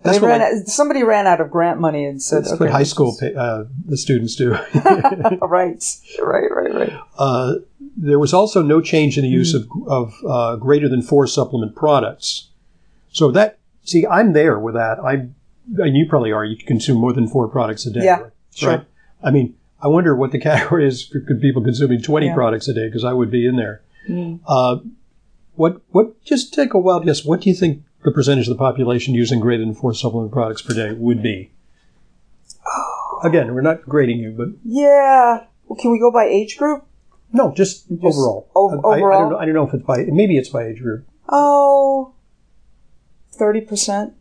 That's 0.02 0.18
They 0.18 0.22
what 0.22 0.28
ran 0.28 0.42
I- 0.42 0.60
out, 0.60 0.66
somebody 0.68 1.02
ran 1.02 1.26
out 1.26 1.40
of 1.40 1.50
grant 1.50 1.80
money 1.80 2.04
and 2.04 2.22
said, 2.22 2.44
That's 2.44 2.52
okay, 2.52 2.64
what 2.64 2.70
high 2.72 2.84
school 2.84 3.16
just- 3.18 3.36
uh, 3.36 3.64
the 3.84 3.96
students 3.96 4.36
do. 4.36 4.52
right, 5.42 5.82
right, 6.22 6.50
right, 6.50 6.74
right. 6.74 6.92
uh, 7.18 7.54
there 7.96 8.18
was 8.18 8.32
also 8.32 8.62
no 8.62 8.80
change 8.80 9.18
in 9.18 9.24
the 9.24 9.28
use 9.30 9.54
Mm-hmm. 9.54 9.82
of, 9.90 10.14
of 10.14 10.24
uh, 10.26 10.56
greater 10.56 10.88
than 10.88 11.02
four 11.02 11.26
supplement 11.26 11.74
products. 11.74 12.48
So 13.12 13.30
that 13.32 13.58
see, 13.84 14.06
I'm 14.06 14.32
there 14.32 14.58
with 14.58 14.74
that. 14.74 14.98
I 15.00 15.28
and 15.82 15.96
you 15.96 16.06
probably 16.08 16.32
are. 16.32 16.44
You 16.44 16.56
consume 16.56 16.98
more 16.98 17.12
than 17.12 17.28
four 17.28 17.48
products 17.48 17.84
a 17.86 17.90
day. 17.90 18.04
Yeah, 18.04 18.20
right? 18.20 18.32
sure. 18.54 18.70
Right? 18.70 18.84
I 19.22 19.30
mean, 19.30 19.54
I 19.82 19.88
wonder 19.88 20.14
what 20.16 20.32
the 20.32 20.38
category 20.50 20.86
is 20.86 21.06
for 21.06 21.20
people 21.40 21.62
consuming 21.62 22.00
20 22.02 22.26
Yeah. 22.26 22.34
products 22.34 22.68
a 22.68 22.74
day 22.74 22.86
because 22.88 23.04
I 23.04 23.12
would 23.12 23.30
be 23.30 23.46
in 23.46 23.56
there. 23.56 23.82
Mm. 24.08 24.40
Uh, 24.46 24.78
What 25.56 25.80
what? 25.90 26.22
Just 26.24 26.54
take 26.54 26.72
a 26.74 26.78
wild 26.78 27.04
guess. 27.04 27.24
What 27.24 27.40
do 27.42 27.50
you 27.50 27.54
think 27.56 27.82
the 28.04 28.12
percentage 28.12 28.46
of 28.48 28.56
the 28.56 28.58
population 28.58 29.12
using 29.14 29.40
greater 29.40 29.64
than 29.64 29.74
four 29.74 29.92
supplement 29.92 30.30
products 30.32 30.62
per 30.62 30.72
day 30.74 30.92
would 30.92 31.20
be? 31.22 31.50
Again, 33.24 33.52
we're 33.54 33.60
not 33.62 33.82
grading 33.82 34.18
you, 34.18 34.30
but 34.30 34.48
Yeah. 34.64 35.44
Well, 35.66 35.76
can 35.78 35.90
we 35.92 35.98
go 35.98 36.10
by 36.10 36.24
age 36.26 36.56
group? 36.56 36.84
no, 37.30 37.52
just, 37.54 37.84
overall. 38.02 38.48
ov- 38.56 38.82
I- 38.86 38.88
I, 38.88 38.94
I, 38.94 38.98
don't 39.00 39.30
know, 39.30 39.36
I 39.38 39.44
don't 39.44 39.54
know 39.54 39.66
if 39.68 39.74
it's 39.74 39.82
by 39.84 39.98
maybe 40.20 40.38
it's 40.38 40.48
by 40.48 40.62
age 40.68 40.80
group. 40.80 41.04
Oh, 41.28 41.57
30%. 43.38 44.14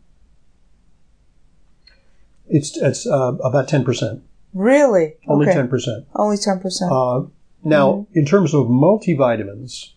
It's 2.50 2.78
it's 2.78 3.06
uh, 3.06 3.34
about 3.44 3.68
ten 3.68 3.84
percent, 3.84 4.22
Really? 4.54 5.16
only 5.26 5.46
okay. 5.46 5.54
ten 5.54 5.68
percent. 5.68 6.06
Only 6.14 6.36
10%. 6.36 6.62
Uh, 6.90 7.28
now, 7.62 8.06
in 8.14 8.24
terms 8.24 8.54
of 8.54 8.66
multivitamins, 8.66 9.90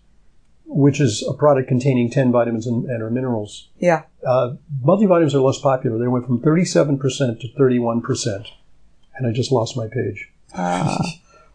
which 0.66 1.00
is 1.00 1.24
a 1.28 1.34
product 1.34 1.68
containing 1.68 2.10
10 2.10 2.32
vitamins 2.32 2.66
and, 2.66 2.86
and 2.86 3.04
or 3.04 3.10
minerals, 3.10 3.70
yeah. 3.80 4.04
uh, 4.26 4.56
multivitamins 4.84 5.34
are 5.34 5.42
less 5.42 5.60
popular. 5.60 5.98
They 5.98 6.08
went 6.08 6.26
from 6.26 6.40
37% 6.40 7.40
to 7.42 7.48
31%. 7.60 8.48
And 9.16 9.28
I 9.28 9.32
just 9.32 9.52
lost 9.52 9.78
my 9.78 9.88
page. 9.88 10.30
Uh, 10.54 10.98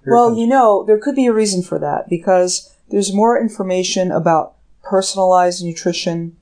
well, 0.06 0.38
you 0.38 0.46
know, 0.46 0.84
there 0.84 0.98
could 0.98 1.16
be 1.16 1.26
a 1.26 1.32
reason 1.32 1.62
for 1.62 1.80
that 1.80 2.08
because 2.08 2.72
there's 2.90 3.12
more 3.12 3.38
information 3.38 4.12
about 4.12 4.54
personalized 4.84 5.64
nutrition, 5.64 6.36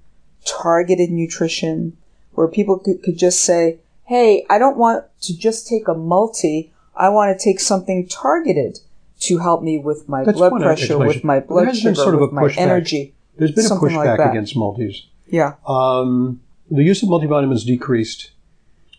targeted 0.44 1.10
nutrition, 1.10 1.96
where 2.32 2.48
people 2.48 2.78
could, 2.78 3.02
could 3.02 3.16
just 3.18 3.42
say, 3.42 3.78
hey, 4.04 4.44
I 4.50 4.58
don't 4.58 4.76
want 4.76 5.04
to 5.22 5.36
just 5.36 5.66
take 5.68 5.88
a 5.88 5.94
multi. 5.94 6.72
I 6.96 7.08
want 7.08 7.36
to 7.38 7.42
take 7.42 7.60
something 7.60 8.06
targeted 8.08 8.78
to 9.20 9.38
help 9.38 9.62
me 9.62 9.78
with 9.78 10.08
my 10.08 10.24
That's 10.24 10.36
blood 10.36 10.52
pressure, 10.60 10.98
with 10.98 11.24
my 11.24 11.38
There 11.38 11.48
blood 11.48 11.66
has 11.68 11.78
sugar, 11.80 11.94
sort 11.94 12.14
of 12.14 12.20
with 12.20 12.32
my 12.32 12.42
pushback. 12.42 12.58
energy. 12.58 13.14
There's 13.36 13.52
been 13.52 13.64
a 13.64 13.68
something 13.68 13.94
like 13.96 14.08
pushback 14.08 14.30
against 14.30 14.56
multis. 14.56 15.06
Yeah. 15.26 15.54
Um, 15.66 16.40
the 16.70 16.82
use 16.82 17.02
of 17.02 17.08
multivitamins 17.08 17.64
decreased. 17.66 18.30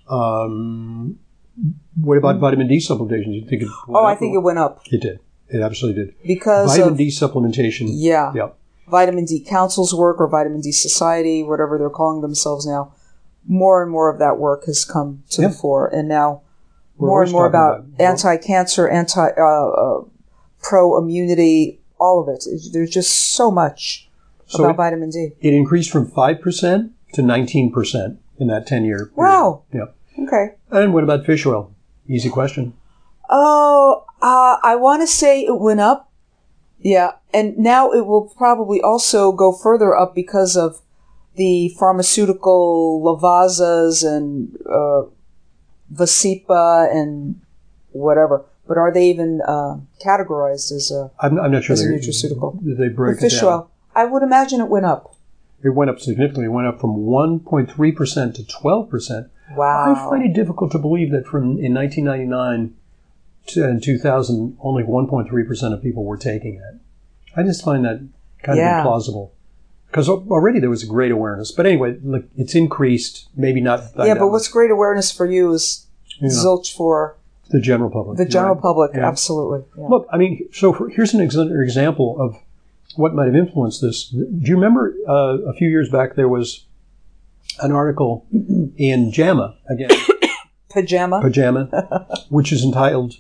Um, 0.10 1.20
what 2.00 2.18
about 2.18 2.40
vitamin 2.40 2.68
D 2.68 2.78
supplementation? 2.78 3.25
Do 3.25 3.32
you 3.32 3.46
think 3.46 3.62
it 3.64 3.68
Mm-hmm. 3.68 3.96
Oh, 3.96 4.06
I 4.06 4.16
think 4.16 4.36
it 4.36 4.40
went 4.40 4.60
up 4.60 4.82
it 4.92 5.02
did. 5.02 5.20
It 5.50 5.62
absolutely 5.62 6.06
did. 6.06 6.16
because 6.25 6.70
Vitamin 6.72 6.94
of 6.94 6.98
D 6.98 7.08
supplementation. 7.08 7.88
yeah, 7.92 8.32
Yeah. 8.36 8.50
Vitamin 8.88 9.25
D 9.25 9.39
Council's 9.39 9.94
work 9.94 10.20
or 10.20 10.27
Vitamin 10.27 10.62
D 10.62 10.72
Society, 10.72 11.44
whatever 11.44 11.77
they're 11.77 11.89
calling 11.89 12.22
themselves 12.22 12.65
now. 12.65 12.94
More 13.48 13.82
and 13.84 13.92
more 13.92 14.10
of 14.12 14.20
that 14.20 14.38
work 14.39 14.65
has 14.65 14.86
come 14.86 15.24
to 15.32 15.42
Yeah. 15.44 15.48
the 15.50 15.54
fore, 15.54 15.88
and 15.88 16.08
now 16.08 16.42
We're 16.98 17.08
more 17.10 17.24
and 17.24 17.32
more 17.32 17.46
about, 17.46 17.80
about- 17.80 18.01
anti-cancer, 18.01 18.88
anti 18.88 19.30
uh, 19.38 19.42
uh, 19.42 20.01
pro 20.62 20.98
immunity, 20.98 21.80
all 22.00 22.22
of 22.22 22.27
it. 22.30 22.46
There's 22.74 22.89
just 22.89 23.34
so 23.36 23.51
much 23.51 24.10
So 24.48 24.63
about 24.63 24.72
it- 24.74 24.77
vitamin 24.77 25.10
D. 25.12 25.32
It 25.42 25.54
increased 25.54 25.92
from 25.92 26.08
5% 26.10 26.92
to 27.13 27.22
19% 27.22 28.18
in 28.39 28.48
that 28.48 28.65
10 28.68 28.84
year 28.86 28.98
period. 29.08 29.18
Wow. 29.18 29.62
Yeah. 29.74 29.86
Okay. 30.27 30.54
And 30.72 30.94
what 30.94 31.04
about 31.04 31.25
fish 31.25 31.46
oil? 31.46 31.72
Easy 32.08 32.30
question. 32.30 32.74
Oh, 33.30 34.04
uh, 34.22 34.58
I 34.63 34.75
want 34.75 35.01
to 35.01 35.08
say 35.08 35.42
it 35.42 35.60
went 35.60 35.80
up. 35.80 36.10
Yeah, 36.86 37.13
and 37.34 37.58
now 37.58 37.89
it 37.89 38.06
will 38.06 38.32
probably 38.38 38.80
also 38.80 39.32
go 39.32 39.51
further 39.51 39.98
up 39.98 40.13
because 40.13 40.56
of 40.56 40.82
the 41.36 41.70
pharmaceutical 41.80 43.01
Lovazas 43.04 44.06
and 44.08 44.56
uh, 44.70 45.10
Vascepa 45.92 46.96
and 46.96 47.42
whatever. 47.92 48.46
But 48.68 48.77
are 48.77 48.94
they 48.94 49.10
even 49.10 49.42
uh, 49.42 49.77
categorized 50.06 50.72
as 50.72 50.92
a 50.92 51.10
I'm, 51.20 51.39
I'm 51.39 51.51
not 51.51 51.63
sure 51.63 51.74
As 51.74 51.84
a 51.84 51.88
they, 51.88 51.96
nutraceutical. 51.96 52.60
they 52.77 52.89
break 52.89 53.20
fish 53.20 53.34
it 53.34 53.42
down. 53.42 53.50
oil? 53.50 53.72
I 53.96 54.06
would 54.06 54.22
imagine 54.22 54.62
it 54.62 54.70
went 54.70 54.86
up. 54.86 55.15
It 55.63 55.70
went 55.70 55.89
up 55.89 56.00
significantly. 56.00 56.46
It 56.46 56.50
went 56.50 56.68
up 56.68 56.80
from 56.80 56.98
1.3% 56.98 57.74
to 58.36 58.44
12%. 58.44 59.30
Wow. 59.56 59.96
I 59.96 60.08
find 60.08 60.24
it 60.24 60.34
difficult 60.36 60.72
to 60.74 60.77
believe 60.77 61.12
that 61.13 61.25
from 61.25 61.58
in 61.58 61.74
1999 61.74 62.68
to 62.68 62.74
in 63.56 63.80
2000, 63.82 64.58
only 64.62 64.84
1.3% 64.84 65.74
of 65.74 65.82
people 65.82 66.04
were 66.04 66.18
taking 66.18 66.56
it. 66.56 66.80
I 67.36 67.44
just 67.44 67.64
find 67.64 67.86
that 67.86 68.00
kind 68.44 68.58
Yeah. 68.58 68.82
of 68.82 68.86
implausible. 68.88 69.32
Because 69.88 70.10
already 70.10 70.60
there 70.60 70.70
was 70.70 70.84
a 70.84 70.88
great 70.88 71.12
awareness. 71.12 71.52
But 71.52 71.66
anyway, 71.66 71.98
look, 72.04 72.25
it's 72.36 72.56
increased, 72.56 73.30
maybe 73.36 73.62
not. 73.62 73.82
yeah, 73.98 74.16
but 74.16 74.28
what's 74.30 74.48
great 74.50 74.72
awareness 74.72 75.12
for 75.12 75.25
you 75.25 75.52
is 75.54 75.88
Yeah. 76.20 76.30
zilch 76.30 76.75
for 76.75 77.16
the 77.50 77.60
general 77.62 77.90
public. 77.92 78.18
the 78.18 78.25
general 78.25 78.56
right. 78.56 78.62
public. 78.62 78.92
Yeah. 78.94 79.08
Absolutely. 79.08 79.64
Yeah. 79.78 79.88
Look, 79.88 80.08
I 80.12 80.18
mean, 80.18 80.48
so 80.52 80.74
for, 80.74 80.90
here's 80.90 81.14
an 81.14 81.22
ex- 81.22 81.36
example 81.36 82.18
of 82.20 82.36
what 82.96 83.14
might 83.14 83.25
have 83.25 83.36
influenced 83.36 83.82
this. 83.82 84.10
Do 84.10 84.25
you 84.42 84.56
remember 84.56 84.94
uh, 85.08 85.38
a 85.48 85.54
few 85.54 85.70
years 85.70 85.90
back 85.90 86.16
there 86.16 86.28
was 86.30 86.66
an 87.62 87.72
article 87.72 88.25
in 88.78 89.12
JAMA 89.12 89.56
again, 89.70 89.90
Pajama. 90.70 91.22
Pajama, 91.22 92.08
which 92.30 92.52
is 92.52 92.64
entitled, 92.66 93.16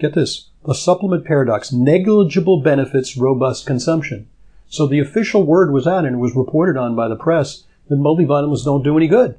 get 0.00 0.14
this, 0.14 0.48
"The 0.66 0.74
Supplement 0.74 1.24
Paradox: 1.24 1.72
Negligible 1.72 2.60
Benefits, 2.60 3.16
Robust 3.16 3.66
Consumption." 3.66 4.26
So 4.68 4.86
the 4.86 5.00
official 5.00 5.42
word 5.44 5.72
was 5.72 5.86
out, 5.86 6.04
and 6.04 6.14
it 6.16 6.18
was 6.18 6.36
reported 6.36 6.76
on 6.76 6.94
by 6.94 7.08
the 7.08 7.16
press 7.16 7.64
that 7.88 7.98
multivitamins 7.98 8.64
don't 8.64 8.84
do 8.84 8.96
any 8.96 9.08
good, 9.08 9.34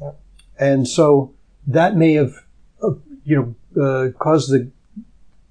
Yep. 0.00 0.18
and 0.58 0.88
so 0.88 1.32
that 1.66 1.96
may 1.96 2.14
have, 2.14 2.32
uh, 2.82 2.92
you 3.24 3.54
know, 3.76 3.82
uh, 3.82 4.08
caused 4.18 4.50
the 4.50 4.68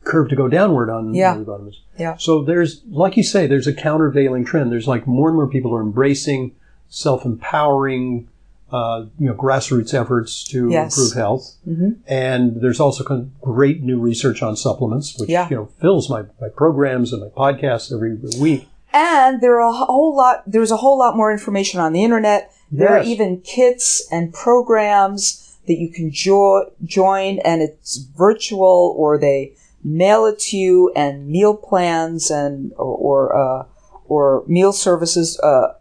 curve 0.04 0.30
to 0.30 0.36
go 0.36 0.48
downward 0.48 0.90
on 0.90 1.14
Yeah. 1.14 1.36
multivitamins. 1.36 1.76
Yeah. 2.00 2.16
So 2.18 2.42
there's, 2.44 2.82
like 2.90 3.16
you 3.18 3.24
say, 3.24 3.46
there's 3.48 3.68
a 3.68 3.74
countervailing 3.74 4.46
trend. 4.46 4.72
There's 4.72 4.88
like 4.88 5.06
more 5.08 5.30
and 5.30 5.36
more 5.36 5.48
people 5.48 5.74
are 5.76 5.82
embracing 5.82 6.52
self-empowering, 6.90 8.28
uh, 8.74 9.06
you 9.20 9.28
know, 9.28 9.36
grassroots 9.36 9.94
efforts 9.94 10.44
to 10.46 10.70
Yes. 10.70 10.98
improve 10.98 11.14
health. 11.14 11.46
Mhm. 11.68 11.98
And 12.08 12.60
there's 12.62 12.80
also 12.80 13.04
great 13.42 13.84
new 13.84 14.00
research 14.00 14.42
on 14.42 14.56
supplements, 14.56 15.16
which 15.20 15.30
Yeah. 15.30 15.48
you 15.50 15.56
know 15.56 15.68
fills 15.80 16.10
my, 16.10 16.24
my 16.42 16.50
programs 16.50 17.14
and 17.14 17.22
my 17.22 17.30
podcasts 17.30 17.94
every 17.94 18.18
week. 18.42 18.68
And 18.92 19.42
there 19.42 19.56
are 19.62 19.70
a 19.70 19.72
whole 19.72 20.16
lot. 20.16 20.44
There's 20.48 20.72
a 20.72 20.78
whole 20.78 20.98
lot 20.98 21.16
more 21.16 21.32
information 21.32 21.80
on 21.80 21.94
the 21.94 22.04
internet. 22.04 22.52
There 22.72 22.90
are 22.90 23.04
even 23.04 23.42
kits 23.42 24.04
and 24.12 24.34
programs 24.34 25.56
that 25.68 25.78
you 25.78 25.90
can 25.90 26.10
jo- 26.12 26.66
join, 26.84 27.40
and 27.40 27.62
it's 27.62 27.98
virtual, 28.18 28.96
or 28.98 29.18
they 29.20 29.54
mail 29.84 30.26
it 30.26 30.40
to 30.40 30.58
you, 30.58 30.92
and 30.96 31.28
meal 31.28 31.56
plans 31.56 32.32
and 32.32 32.72
or 32.78 32.96
or, 33.08 33.36
uh, 33.36 33.64
or 34.08 34.44
meal 34.48 34.72
services, 34.74 35.40
uh, 35.42 35.74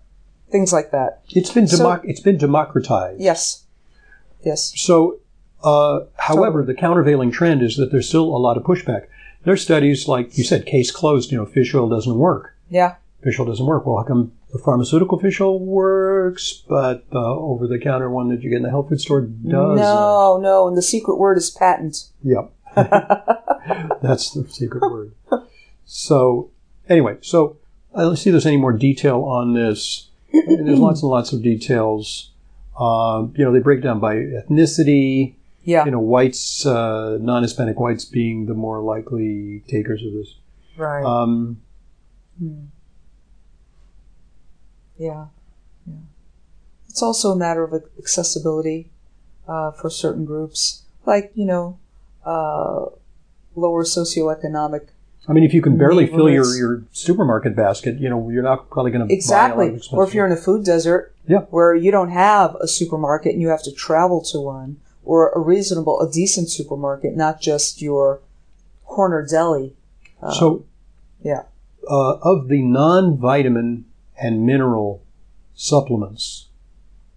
things 0.53 0.73
like 0.73 0.91
that. 0.93 1.23
It's 1.31 1.51
been 1.51 1.67
So- 1.67 2.01
it's 2.05 2.21
been 2.21 2.37
democratized. 2.37 3.21
Yes, 3.21 3.65
yes, 4.45 4.73
So, 4.77 5.17
uh, 5.65 6.01
however, 6.17 6.63
the 6.65 6.75
countervailing 6.75 7.31
trend 7.33 7.63
is 7.63 7.77
that 7.77 7.91
there's 7.91 8.09
still 8.09 8.25
a 8.25 8.39
lot 8.39 8.57
of 8.57 8.63
pushback. 8.63 9.07
There's 9.45 9.63
studies 9.63 10.07
like 10.07 10.37
you 10.39 10.45
said, 10.45 10.67
case 10.67 10.91
closed. 10.93 11.33
You 11.33 11.39
know, 11.39 11.47
fish 11.47 11.75
oil 11.75 11.89
doesn't 11.89 12.17
work. 12.19 12.55
yeah. 12.71 12.95
fish 13.23 13.39
oil 13.39 13.47
doesn't 13.47 13.67
work. 13.67 13.87
Well, 13.87 13.99
how 13.99 14.03
come 14.03 14.33
the 14.53 14.59
pharmaceutical 14.59 15.17
fish 15.17 15.41
oil 15.41 15.59
works, 15.61 16.65
but 16.69 17.09
the 17.11 17.19
over-the-counter 17.21 18.11
one 18.11 18.29
that 18.31 18.43
you 18.43 18.51
get 18.51 18.57
in 18.57 18.63
the 18.65 18.71
health 18.71 18.89
food 18.89 19.01
store 19.01 19.21
doesn't? 19.21 19.77
No, 19.77 20.39
no, 20.43 20.67
and 20.67 20.77
the 20.77 20.83
secret 20.83 21.17
word 21.17 21.39
is 21.39 21.49
patent. 21.49 22.07
Yep. 22.25 22.51
That's 24.03 24.31
the 24.33 24.45
secret 24.49 24.81
word. 24.83 25.13
So, 25.85 26.51
anyway, 26.89 27.19
so 27.21 27.59
uh, 27.97 28.07
let's 28.09 28.23
see 28.23 28.31
there's 28.31 28.47
any 28.47 28.57
more 28.57 28.73
detail 28.73 29.23
on 29.23 29.55
this. 29.55 30.09
And 30.33 30.67
there's 30.67 30.79
lots 30.79 31.03
and 31.03 31.11
lots 31.11 31.33
of 31.33 31.43
details. 31.43 32.31
Um, 32.79 33.35
you 33.37 33.45
know, 33.45 33.53
they 33.53 33.59
break 33.61 33.83
down 33.83 34.01
by 34.01 34.15
ethnicity. 34.17 35.35
Yeah, 35.65 35.85
You 35.85 35.93
know, 35.93 36.01
whites, 36.01 36.67
uh, 36.67 37.19
non-Hispanic 37.21 37.79
whites 37.79 38.05
being 38.05 38.47
the 38.47 38.55
more 38.55 38.81
likely 38.81 39.63
takers 39.69 40.03
of 40.05 40.13
this. 40.13 40.35
right. 40.77 41.05
Um, 41.05 41.59
Yeah, 44.99 45.27
yeah. 45.87 45.95
It's 46.89 47.03
also 47.03 47.31
a 47.33 47.37
matter 47.37 47.63
of 47.63 47.73
accessibility 47.99 48.91
uh, 49.49 49.71
for 49.73 49.89
certain 49.91 50.25
groups, 50.25 50.83
like 51.07 51.31
you 51.35 51.45
know, 51.45 51.79
uh, 52.25 52.87
lower 53.55 53.85
socioeconomic. 53.85 54.89
I 55.29 55.33
mean, 55.33 55.45
if 55.45 55.55
you 55.55 55.63
can 55.63 55.79
barely 55.79 56.07
fill 56.07 56.29
your, 56.29 56.57
your 56.57 56.83
supermarket 56.91 57.55
basket, 57.55 57.99
you 57.99 58.11
know, 58.11 58.29
you're 58.29 58.43
not 58.43 58.71
probably 58.71 58.91
going 58.91 59.07
to 59.07 59.15
Exactly. 59.15 59.79
Or 59.93 60.05
if 60.05 60.15
you're 60.15 60.27
in 60.27 60.33
a 60.33 60.37
food 60.37 60.65
desert, 60.65 61.15
Yeah. 61.29 61.43
where 61.51 61.75
you 61.75 61.93
don't 61.93 62.11
have 62.11 62.57
a 62.61 62.67
supermarket 62.67 63.33
and 63.33 63.41
you 63.41 63.49
have 63.49 63.63
to 63.63 63.73
travel 63.73 64.21
to 64.33 64.41
one, 64.41 64.79
or 65.05 65.31
a 65.31 65.39
reasonable, 65.39 66.01
a 66.01 66.11
decent 66.11 66.51
supermarket, 66.51 67.17
not 67.17 67.41
just 67.41 67.81
your 67.81 68.21
corner 68.85 69.25
deli. 69.25 69.75
Uh, 70.21 70.33
so, 70.33 70.65
yeah. 71.23 71.43
uh, 71.89 72.15
of 72.23 72.49
the 72.49 72.63
non-vitamin 72.63 73.85
and 74.21 74.45
mineral 74.45 75.03
supplements, 75.55 76.49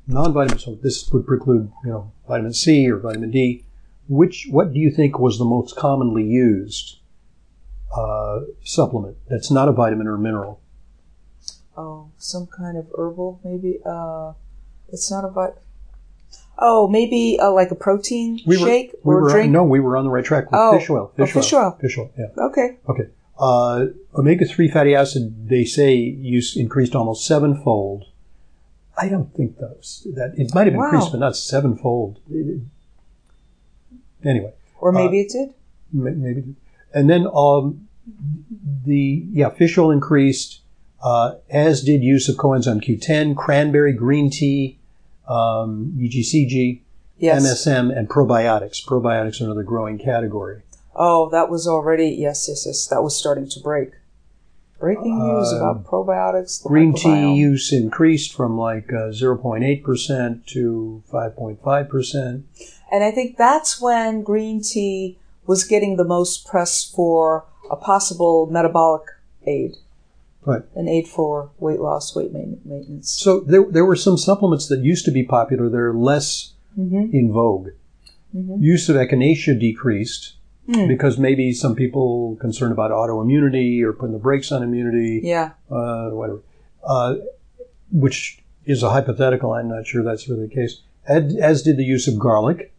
non-vitamin, 0.07 0.59
so 0.59 0.75
this 0.75 1.11
would 1.11 1.25
preclude, 1.25 1.71
you 1.83 1.89
know, 1.89 2.11
vitamin 2.27 2.53
C 2.53 2.89
or 2.89 2.97
vitamin 2.97 3.31
D. 3.31 3.63
Which, 4.07 4.47
what 4.51 4.73
do 4.73 4.79
you 4.79 4.91
think 4.91 5.17
was 5.17 5.39
the 5.39 5.45
most 5.45 5.75
commonly 5.75 6.23
used 6.23 6.97
uh, 7.95 8.41
supplement 8.63 9.17
that's 9.29 9.49
not 9.51 9.67
a 9.67 9.71
vitamin 9.71 10.07
or 10.07 10.17
mineral? 10.17 10.59
oh, 11.77 12.09
some 12.17 12.47
kind 12.47 12.77
of 12.77 12.87
herbal, 12.97 13.39
maybe. 13.43 13.79
Uh, 13.85 14.31
it's 14.93 15.11
not 15.11 15.25
a 15.25 15.29
vit. 15.29 15.61
Oh, 16.57 16.87
maybe 16.87 17.37
uh, 17.41 17.51
like 17.51 17.69
a 17.71 17.75
protein 17.75 18.39
We 18.45 18.57
were, 18.57 18.65
shake 18.65 18.93
we 19.03 19.13
or 19.13 19.21
were 19.23 19.29
drink. 19.29 19.51
no, 19.51 19.63
we 19.65 19.81
were 19.81 19.97
on 19.97 20.05
the 20.05 20.09
right 20.09 20.23
track 20.23 20.45
with 20.51 20.59
Oh. 20.59 20.77
fish 20.79 20.89
oil. 20.89 21.11
Oh, 21.19 21.25
fish 21.25 21.51
oil. 21.53 21.77
Fish 21.81 21.97
oil. 21.97 22.11
Yeah. 22.17 22.27
Okay. 22.37 22.77
Okay. 22.87 23.07
Uh, 23.37 23.87
omega 24.17 24.45
three 24.45 24.69
fatty 24.69 24.95
acid. 24.95 25.49
They 25.49 25.65
say 25.65 25.95
use 25.95 26.55
increased 26.55 26.95
almost 26.95 27.25
sevenfold. 27.27 28.05
I 28.97 29.09
don't 29.09 29.33
think 29.35 29.57
those 29.57 30.07
that 30.15 30.35
it 30.37 30.53
might 30.55 30.67
have 30.67 30.75
Wow. 30.75 30.85
increased, 30.85 31.11
but 31.11 31.19
not 31.19 31.35
sevenfold. 31.35 32.19
It- 32.31 32.61
anyway, 34.23 34.53
Or 34.79 34.89
Uh, 34.89 34.93
maybe 34.93 35.19
it 35.19 35.29
did. 35.29 35.53
ma- 35.91 36.11
maybe. 36.11 36.55
And 36.93 37.09
then 37.09 37.27
um, 37.33 37.84
the 38.85 39.25
yeah 39.31 39.49
fish 39.49 39.77
oil 39.77 39.91
increased, 39.91 40.61
uh, 41.03 41.33
as 41.49 41.83
did 41.83 42.03
use 42.03 42.29
of 42.29 42.35
coenzyme 42.35 42.81
Q10, 42.81 43.35
cranberry, 43.35 43.93
green 43.93 44.29
tea, 44.29 44.77
um, 45.27 45.93
EGCG, 45.97 46.81
Yes. 47.17 47.43
MSM, 47.45 47.97
and 47.97 48.09
probiotics. 48.09 48.83
Probiotics 48.85 49.39
are 49.39 49.45
another 49.45 49.63
growing 49.63 49.97
category. 49.97 50.61
Oh, 50.95 51.29
that 51.29 51.49
was 51.49 51.67
already 51.67 52.09
yes, 52.09 52.47
yes, 52.49 52.65
yes. 52.65 52.87
That 52.87 53.01
was 53.03 53.17
starting 53.17 53.47
to 53.49 53.59
break. 53.59 53.91
Breaking 54.79 55.17
news 55.17 55.53
Uh, 55.53 55.57
about 55.57 55.85
probiotics. 55.85 56.61
The 56.61 56.67
Green 56.69 56.93
tea 56.93 57.33
use 57.33 57.71
increased 57.71 58.33
from 58.33 58.57
like 58.57 58.91
uh, 58.91 59.11
0.8% 59.11 60.45
to 60.47 61.03
5.5%. 61.11 62.43
And 62.91 63.03
I 63.03 63.11
think 63.11 63.37
that's 63.37 63.79
when 63.81 64.21
green 64.21 64.61
tea 64.61 65.17
was 65.47 65.63
getting 65.63 65.95
the 65.95 66.03
most 66.03 66.45
press 66.45 66.83
for 66.83 67.45
a 67.71 67.75
possible 67.75 68.47
metabolic 68.51 69.03
aid, 69.45 69.75
Right. 70.45 70.61
an 70.75 70.87
aid 70.87 71.07
for 71.07 71.49
weight 71.59 71.79
loss, 71.79 72.15
weight 72.15 72.31
maintenance. 72.33 73.09
So 73.11 73.39
there, 73.39 73.65
there 73.69 73.85
were 73.85 73.95
some 73.95 74.17
supplements 74.17 74.67
that 74.67 74.79
used 74.81 75.05
to 75.05 75.11
be 75.11 75.23
popular 75.23 75.69
that 75.69 75.77
are 75.77 75.93
less 75.93 76.51
Mm-hmm. 76.77 77.15
in 77.15 77.31
vogue. 77.31 77.69
Mhm. 78.35 78.61
Use 78.61 78.89
of 78.89 78.97
echinacea 78.97 79.57
decreased 79.57 80.33
Hmm. 80.67 80.87
because 80.89 81.17
maybe 81.17 81.53
some 81.53 81.73
people 81.75 82.35
concerned 82.41 82.73
about 82.73 82.91
autoimmunity 82.91 83.81
or 83.81 83.93
putting 83.93 84.11
the 84.13 84.19
brakes 84.19 84.51
on 84.51 84.61
immunity, 84.61 85.21
Yeah. 85.23 85.51
uh, 85.71 86.09
whatever, 86.09 86.41
uh, 86.83 87.15
which 87.93 88.43
is 88.65 88.83
a 88.83 88.89
hypothetical. 88.89 89.53
I'm 89.53 89.69
not 89.69 89.85
sure 89.87 90.03
that's 90.03 90.27
really 90.27 90.47
the 90.47 90.53
case. 90.53 90.81
As, 91.07 91.35
as 91.37 91.61
did 91.63 91.77
the 91.77 91.83
use 91.85 92.07
of 92.09 92.19
garlic. 92.19 92.73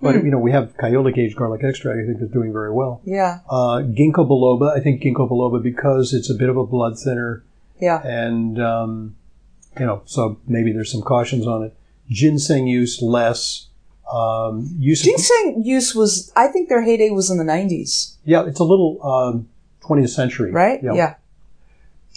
But, 0.00 0.14
Hmm. 0.16 0.24
you 0.26 0.30
know, 0.30 0.38
we 0.38 0.52
have 0.52 0.76
kyolic 0.76 1.18
age 1.18 1.34
garlic 1.34 1.64
extract, 1.64 1.98
I 1.98 2.06
think, 2.06 2.22
is 2.22 2.30
doing 2.30 2.52
very 2.52 2.72
well. 2.72 3.00
Yeah. 3.04 3.40
Uh, 3.50 3.82
ginkgo 3.82 4.26
biloba, 4.28 4.70
I 4.76 4.80
think 4.80 5.02
ginkgo 5.02 5.28
biloba 5.28 5.60
because 5.62 6.14
it's 6.14 6.30
a 6.30 6.34
bit 6.34 6.48
of 6.48 6.56
a 6.56 6.64
blood 6.64 6.96
thinner, 6.98 7.42
Yeah. 7.80 8.00
and 8.06 8.60
um, 8.62 9.16
you 9.78 9.86
know, 9.86 10.02
so 10.04 10.38
maybe 10.46 10.72
there's 10.72 10.90
some 10.92 11.02
cautions 11.02 11.46
on 11.46 11.64
it. 11.64 11.74
Ginseng 12.08 12.66
use 12.66 13.02
less. 13.02 13.66
Um, 14.12 14.70
use 14.78 15.00
of, 15.02 15.06
Ginseng 15.06 15.62
use 15.64 15.94
was, 15.94 16.32
I 16.34 16.46
think 16.46 16.68
their 16.68 16.82
heyday 16.82 17.10
was 17.10 17.28
in 17.30 17.36
the 17.36 17.44
90s, 17.44 18.14
yeah, 18.24 18.46
it's 18.46 18.58
a 18.60 18.64
little 18.64 18.98
um, 19.04 19.48
20th 19.82 20.10
century, 20.10 20.50
right? 20.52 20.80
Yeah. 20.82 20.94
Yeah. 20.94 21.14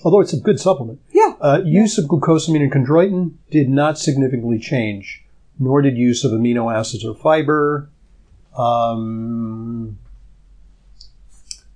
Although 0.05 0.21
it's 0.21 0.33
a 0.33 0.39
good 0.39 0.59
supplement. 0.59 0.99
Yeah. 1.11 1.33
Uh, 1.41 1.61
use 1.65 1.97
of 1.97 2.05
glucosamine 2.05 2.61
and 2.61 2.71
chondroitin 2.71 3.33
did 3.51 3.69
not 3.69 3.99
significantly 3.99 4.57
change, 4.57 5.23
nor 5.61 5.81
did 5.81 5.95
use 5.95 6.23
of 6.25 6.31
amino 6.31 6.73
acids 6.73 7.05
or 7.05 7.13
fiber. 7.13 7.87
Um, 8.57 9.97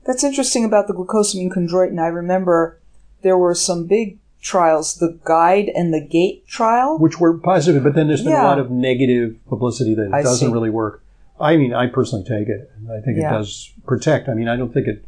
That's 0.05 0.23
interesting 0.23 0.65
about 0.65 0.87
the 0.87 0.93
glucosamine 0.93 1.51
chondroitin. 1.53 1.99
I 2.01 2.07
remember 2.07 2.79
there 3.21 3.37
were 3.37 3.53
some 3.55 3.85
big 3.85 4.17
trials, 4.41 4.95
the 4.95 5.17
GUIDE 5.23 5.69
and 5.75 5.93
the 5.93 6.01
GAIT 6.01 6.45
trial. 6.47 6.97
which 6.97 7.19
were 7.19 7.37
positive, 7.37 7.83
but 7.83 7.93
then 7.95 8.07
there's 8.07 8.23
been 8.23 8.33
a 8.33 8.43
lot 8.43 8.59
of 8.59 8.69
negative 8.71 9.37
publicity 9.47 9.93
that 9.95 10.07
it 10.07 10.13
I 10.13 10.21
doesn't 10.23 10.47
see. 10.47 10.53
really 10.53 10.69
work. 10.69 11.01
I 11.39 11.57
mean, 11.57 11.73
I 11.73 11.87
personally 11.87 12.23
take 12.25 12.47
it, 12.47 12.71
and 12.77 12.91
I 12.91 13.01
think 13.01 13.17
Yeah. 13.17 13.29
it 13.29 13.37
does 13.37 13.71
protect. 13.85 14.29
I 14.29 14.33
mean, 14.33 14.47
I 14.47 14.55
don't 14.55 14.73
think 14.73 14.87
it 14.87 15.03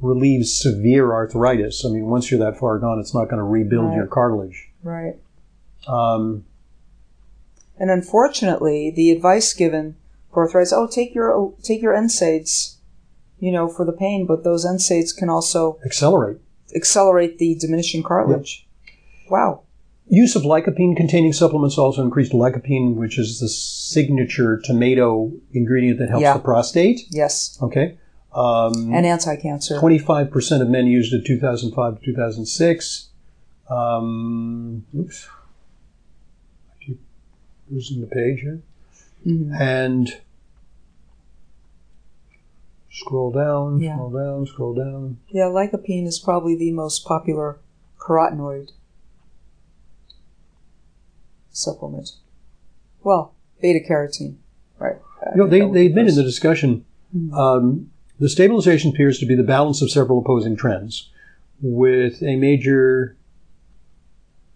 relieves 0.00 0.52
severe 0.56 1.12
arthritis. 1.12 1.84
I 1.84 1.88
mean, 1.90 2.06
once 2.06 2.30
you're 2.30 2.40
that 2.40 2.58
far 2.58 2.78
gone, 2.78 2.98
it's 3.00 3.14
not 3.14 3.24
going 3.26 3.38
to 3.38 3.44
rebuild 3.44 3.86
Right. 3.88 3.96
your 3.96 4.06
cartilage. 4.06 4.68
Right. 4.82 5.16
Um, 5.88 6.44
And 7.80 7.90
unfortunately, 7.90 8.92
the 8.94 9.10
advice 9.10 9.54
given 9.54 9.96
for 10.32 10.44
arthritis, 10.44 10.72
oh, 10.72 10.86
take 10.86 11.14
your 11.14 11.54
take 11.62 11.80
your 11.82 11.94
NSAIDs, 11.94 12.76
you 13.40 13.50
know, 13.50 13.68
for 13.68 13.84
the 13.86 13.92
pain, 13.92 14.26
but 14.26 14.44
those 14.44 14.64
NSAIDs 14.66 15.16
can 15.16 15.28
also 15.30 15.78
accelerate. 15.84 16.36
accelerate 16.76 17.38
the 17.38 17.56
diminishing 17.56 18.02
cartilage. 18.02 18.68
Wow. 19.30 19.62
Use 20.12 20.34
of 20.36 20.42
lycopene-containing 20.42 21.32
supplements 21.32 21.78
also 21.78 22.02
increased 22.02 22.32
lycopene, 22.32 22.96
which 22.96 23.16
is 23.18 23.38
the 23.40 23.48
signature 23.48 24.60
tomato 24.62 25.32
ingredient 25.52 25.98
that 26.00 26.10
helps 26.10 26.22
Yeah. 26.22 26.34
the 26.34 26.40
prostate. 26.40 27.02
Yes. 27.10 27.56
Okay. 27.62 27.96
Um, 28.34 28.92
And 28.92 29.06
anti-cancer. 29.06 29.78
25% 29.78 30.62
of 30.62 30.68
men 30.68 30.86
used 30.86 31.12
it 31.14 31.24
2005 31.24 32.00
to 32.00 32.04
2006. 32.04 33.08
Um, 33.68 34.84
oops. 34.98 35.28
I 37.70 37.72
keep 37.72 37.76
losing 37.76 38.00
the 38.00 38.06
page 38.06 38.40
here. 38.40 38.60
Mhm. 39.26 39.60
And 39.60 40.16
scroll 42.90 43.30
down, 43.30 43.80
Yeah. 43.80 43.94
scroll 43.94 44.10
down, 44.10 44.46
scroll 44.46 44.74
down. 44.74 45.18
Yeah, 45.28 45.44
lycopene 45.44 46.06
is 46.06 46.18
probably 46.18 46.56
the 46.56 46.72
most 46.72 47.04
popular 47.04 47.58
carotenoid 47.98 48.72
supplement. 51.52 52.12
Well, 53.04 53.32
beta 53.60 53.80
carotene, 53.86 54.36
right? 54.78 54.96
I 55.24 55.30
You 55.34 55.36
know, 55.36 55.46
they, 55.48 55.60
they 55.70 55.86
admit 55.86 56.08
in 56.08 56.14
the 56.14 56.22
discussion 56.22 56.84
Mhm. 57.14 57.32
um, 57.34 57.90
the 58.18 58.28
stabilization 58.28 58.90
appears 58.90 59.18
to 59.18 59.26
be 59.26 59.34
the 59.34 59.42
balance 59.42 59.82
of 59.82 59.90
several 59.90 60.18
opposing 60.20 60.56
trends, 60.56 61.10
with 61.60 62.22
a 62.22 62.36
major. 62.36 63.16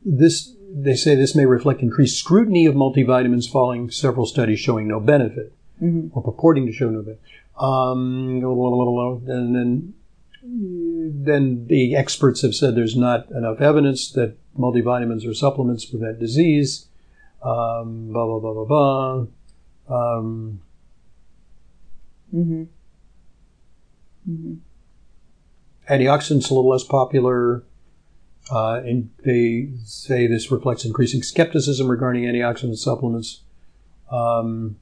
This 0.04 0.54
they 0.76 0.94
say 0.96 1.14
this 1.14 1.36
may 1.36 1.46
reflect 1.46 1.82
increased 1.82 2.18
scrutiny 2.18 2.66
of 2.66 2.74
multivitamins, 2.74 3.48
following 3.50 3.90
several 3.90 4.26
studies 4.26 4.58
showing 4.58 4.88
no 4.88 4.98
benefit 4.98 5.52
Mhm. 5.80 6.10
or 6.12 6.22
purporting 6.22 6.66
to 6.66 6.72
show 6.72 6.90
no 6.90 7.02
benefit. 7.02 7.22
Um, 7.58 8.42
and 9.28 9.54
then 9.54 9.94
then 10.46 11.66
the 11.68 11.96
experts 11.96 12.42
have 12.42 12.54
said 12.54 12.74
there's 12.74 12.96
not 12.96 13.30
enough 13.30 13.60
evidence 13.62 14.10
that 14.12 14.36
multivitamins 14.58 15.26
or 15.26 15.32
supplements 15.32 15.86
prevent 15.86 16.18
disease. 16.18 16.86
Um, 17.42 18.08
blah 18.12 18.26
blah 18.26 18.40
blah 18.40 18.52
blah 18.52 18.64
blah. 18.64 19.26
Um, 19.88 20.60
Mhm. 22.34 22.66
Mhm. 24.28 24.56
antioxidants 25.88 26.50
a 26.50 26.54
little 26.54 26.68
less 26.68 26.84
popular. 26.84 27.62
Uh, 28.50 28.80
and 28.84 29.10
they 29.24 29.68
say 29.84 30.26
this 30.26 30.50
reflects 30.50 30.84
increasing 30.84 31.22
skepticism 31.22 31.88
regarding 31.88 32.24
antioxidant 32.24 32.76
supplements. 32.76 33.40
Um, 34.10 34.76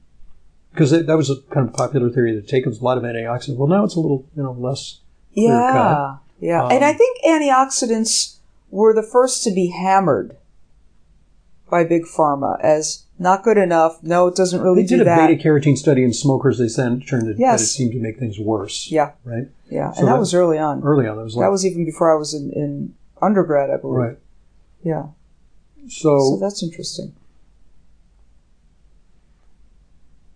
because 0.71 0.89
that, 0.91 1.05
that 1.07 1.15
was 1.17 1.29
a 1.29 1.35
kind 1.53 1.67
of 1.67 1.73
popular 1.73 2.09
theory 2.09 2.33
that 2.35 2.47
take 2.47 2.65
a 2.65 2.69
lot 2.81 2.97
of 2.97 3.03
antioxidants. 3.03 3.57
Well, 3.57 3.67
now 3.67 3.83
it's 3.83 3.95
a 3.95 3.99
little, 3.99 4.25
you 4.35 4.41
know, 4.43 4.53
less. 4.53 4.99
Yeah, 5.31 6.17
yeah, 6.39 6.63
Um, 6.65 6.71
and 6.71 6.83
I 6.83 6.93
think 6.93 7.23
antioxidants 7.23 8.37
were 8.71 8.93
the 8.93 9.03
first 9.03 9.43
to 9.43 9.51
be 9.51 9.67
hammered 9.67 10.35
by 11.69 11.83
big 11.83 12.03
pharma 12.05 12.59
as 12.61 13.03
not 13.19 13.43
good 13.43 13.57
enough. 13.57 14.01
No, 14.03 14.27
it 14.27 14.35
doesn't 14.35 14.61
really 14.61 14.81
They 14.81 14.87
did 14.87 14.95
do 14.97 15.01
a 15.03 15.05
that. 15.05 15.27
beta 15.27 15.41
carotene 15.43 15.77
study 15.77 16.03
in 16.03 16.11
smokers. 16.13 16.57
They 16.57 16.67
then 16.67 17.01
turned 17.01 17.29
it, 17.29 17.37
Yes. 17.39 17.59
that 17.59 17.63
it 17.63 17.67
seemed 17.67 17.91
to 17.93 17.99
make 17.99 18.17
things 18.19 18.39
worse. 18.39 18.89
Yeah, 18.91 19.11
Right. 19.23 19.47
yeah, 19.69 19.91
So 19.93 19.99
and 19.99 20.07
that 20.07 20.13
that- 20.13 20.19
was 20.19 20.33
early 20.33 20.57
on. 20.57 20.81
Early 20.83 21.07
on, 21.07 21.17
it 21.19 21.23
was 21.23 21.35
like 21.35 21.45
That 21.45 21.51
was 21.51 21.65
even 21.65 21.85
before 21.85 22.13
I 22.13 22.17
was 22.17 22.33
in, 22.33 22.51
in 22.51 22.93
undergrad, 23.23 23.69
I 23.69 23.77
believe. 23.77 23.97
right. 23.97 24.17
Yeah, 24.83 25.07
so 25.87 26.19
So, 26.19 26.37
that's 26.41 26.61
interesting. 26.61 27.13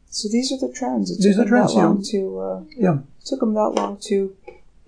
So 0.10 0.28
these 0.30 0.52
are 0.52 0.58
the 0.58 0.72
trends. 0.74 1.12
It 1.12 1.22
These 1.22 1.36
took 1.36 1.46
are 1.46 1.50
trends, 1.50 1.76
yeah. 1.76 1.96
to 2.12 2.40
uh, 2.40 2.62
yeah. 2.76 2.98
took 3.26 3.40
them 3.42 3.54
that 3.54 3.70
long 3.76 3.98
to 4.04 4.36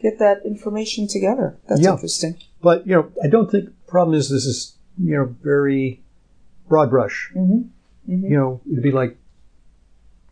get 0.02 0.18
that 0.20 0.46
information 0.46 1.08
together. 1.08 1.58
That's 1.68 1.82
Yeah. 1.82 1.92
interesting. 1.94 2.36
But 2.62 2.88
you 2.88 2.96
know, 2.96 3.12
I 3.24 3.28
don't 3.28 3.52
think 3.52 3.66
the 3.66 3.72
problem 3.88 4.18
is 4.18 4.30
this 4.30 4.46
is 4.46 4.76
you 4.98 5.16
know 5.16 5.26
very 5.44 6.02
broad 6.68 6.90
brush. 6.90 7.32
Mm-hmm. 7.36 7.62
Mm-hmm. 8.12 8.26
you 8.26 8.38
know, 8.38 8.62
it'd 8.72 8.82
be 8.82 8.92
like, 8.92 9.18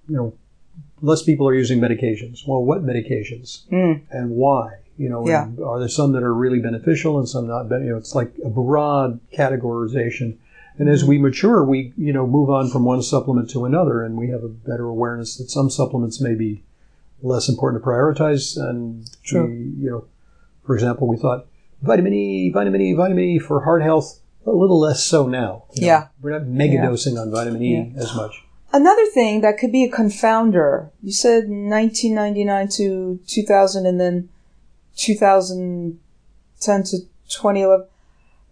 you 0.10 0.15
know, 0.15 0.34
less 1.01 1.21
people 1.21 1.47
are 1.47 1.53
using 1.53 1.80
medications. 1.80 2.47
Well, 2.47 2.63
what 2.63 2.82
medications 2.84 3.67
Mm. 3.71 4.01
and 4.10 4.32
why? 4.32 4.77
You 4.98 5.10
know, 5.10 5.28
Yeah. 5.28 5.44
and 5.46 5.60
are 5.60 5.80
there 5.80 5.88
some 5.90 6.12
that 6.14 6.24
are 6.24 6.34
really 6.34 6.60
beneficial 6.60 7.18
and 7.20 7.28
some 7.30 7.48
not? 7.48 7.70
You 7.70 7.92
know, 7.92 7.98
it's 7.98 8.16
like 8.16 8.34
a 8.44 8.50
broad 8.50 9.20
categorization. 9.34 10.36
And 10.80 10.90
as 10.90 11.02
Mm-hmm. 11.02 11.10
we 11.10 11.18
mature, 11.18 11.64
we 11.64 11.94
you 11.98 12.14
know 12.14 12.28
move 12.28 12.50
on 12.50 12.70
from 12.70 12.84
one 12.86 13.02
supplement 13.02 13.50
to 13.52 13.66
another, 13.66 14.04
and 14.04 14.18
we 14.18 14.30
have 14.30 14.44
a 14.44 14.48
better 14.50 14.86
awareness 14.86 15.38
that 15.38 15.50
some 15.50 15.70
supplements 15.70 16.22
may 16.22 16.36
be 16.36 16.64
less 17.24 17.50
important 17.50 17.82
to 17.84 17.90
prioritize. 17.90 18.58
And 18.58 19.10
True. 19.24 19.46
we, 19.48 19.84
you 19.84 19.90
know, 19.90 20.06
for 20.66 20.76
example, 20.76 21.08
we 21.08 21.18
thought 21.18 21.48
vitamin 21.82 22.14
E, 22.14 22.50
vitamin 22.52 22.82
E, 22.82 22.94
vitamin 22.94 23.24
E 23.24 23.40
for 23.40 23.64
heart 23.64 23.82
health. 23.82 24.20
A 24.46 24.52
little 24.52 24.80
less 24.80 25.04
so 25.04 25.28
now. 25.28 25.64
you 25.74 25.82
know. 25.82 25.88
Yeah. 25.88 26.08
we're 26.22 26.32
not 26.32 26.46
mega 26.48 26.74
Yeah. 26.76 27.20
on 27.22 27.32
vitamin 27.32 27.62
E 27.62 27.94
as 27.98 28.16
much. 28.16 28.44
Another 28.72 29.06
thing 29.08 29.42
that 29.42 29.58
could 29.58 29.72
be 29.74 29.84
a 29.84 29.92
confounder. 29.92 30.90
You 31.04 31.12
said 31.12 31.50
1999 31.50 32.68
to 32.78 33.20
2000 33.28 33.86
and 33.86 34.00
then 34.00 34.30
2010 34.98 36.84
to 36.84 36.98
2011. 37.30 37.86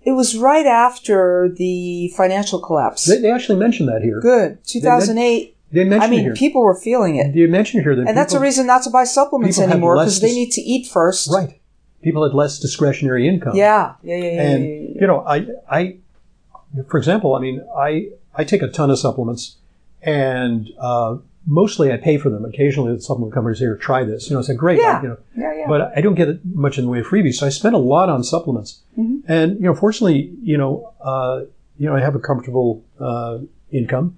It 0.03 0.11
was 0.11 0.37
right 0.37 0.65
after 0.65 1.49
the 1.49 2.09
financial 2.15 2.59
collapse. 2.59 3.05
They, 3.05 3.17
they 3.17 3.31
actually 3.31 3.57
mentioned 3.59 3.89
that 3.89 4.01
here. 4.03 4.19
Good. 4.21 4.63
2008. 4.65 5.57
They 5.71 5.83
mentioned 5.83 6.03
I 6.03 6.07
mean, 6.07 6.19
here. 6.21 6.35
people 6.35 6.61
were 6.61 6.75
feeling 6.75 7.15
it. 7.15 7.33
they 7.33 7.47
mentioned 7.47 7.83
here 7.83 7.95
that 7.95 8.07
And 8.07 8.15
that's 8.15 8.33
a 8.33 8.39
reason 8.39 8.67
not 8.67 8.83
to 8.83 8.89
buy 8.91 9.03
supplements 9.03 9.59
anymore 9.59 9.97
because 9.97 10.21
they 10.21 10.33
need 10.33 10.51
to 10.51 10.61
eat 10.61 10.87
first. 10.87 11.29
right. 11.33 11.59
People 12.01 12.23
had 12.23 12.35
less 12.35 12.59
discretionary 12.59 13.27
income. 13.27 13.55
Yeah. 13.55 13.95
Yeah, 14.03 14.15
yeah, 14.15 14.23
yeah. 14.23 14.41
and 14.43 14.63
yeah, 14.63 14.69
yeah, 14.69 14.79
yeah. 14.79 15.01
you 15.01 15.07
know 15.07 15.19
i 15.25 15.47
i 15.67 15.97
for 16.87 16.99
example 16.99 17.33
i 17.33 17.39
mean 17.39 17.65
i 17.75 18.09
i 18.35 18.43
take 18.43 18.61
a 18.61 18.67
ton 18.67 18.91
of 18.91 18.99
supplements 18.99 19.57
and 20.03 20.69
uh, 20.79 21.17
mostly 21.47 21.91
i 21.91 21.97
pay 21.97 22.17
for 22.17 22.29
them 22.29 22.43
occasionally 22.45 22.93
the 22.95 23.01
supplement 23.01 23.33
companies 23.33 23.59
here 23.59 23.75
try 23.77 24.03
this 24.03 24.29
you 24.29 24.33
know 24.33 24.39
it's 24.39 24.49
like 24.49 24.57
great 24.57 24.79
Yeah. 24.79 25.01
you 25.01 25.07
know 25.09 25.17
Yeah, 25.35 25.53
yeah. 25.53 25.67
but 25.67 25.91
i 25.97 26.01
don't 26.01 26.15
get 26.15 26.43
much 26.45 26.77
in 26.77 26.85
the 26.85 26.89
way 26.91 26.99
of 26.99 27.05
freebies 27.07 27.35
so 27.35 27.45
i 27.45 27.49
spend 27.49 27.75
a 27.75 27.79
lot 27.79 28.09
on 28.09 28.23
supplements 28.23 28.81
Mm-hmm. 28.97 29.29
and 29.31 29.55
you 29.59 29.65
know 29.67 29.75
fortunately 29.75 30.33
you 30.41 30.57
know 30.57 30.93
uh, 31.01 31.41
you 31.77 31.87
know 31.87 31.95
i 31.95 31.99
have 31.99 32.15
a 32.15 32.19
comfortable 32.19 32.83
uh, 32.99 33.39
income 33.71 34.17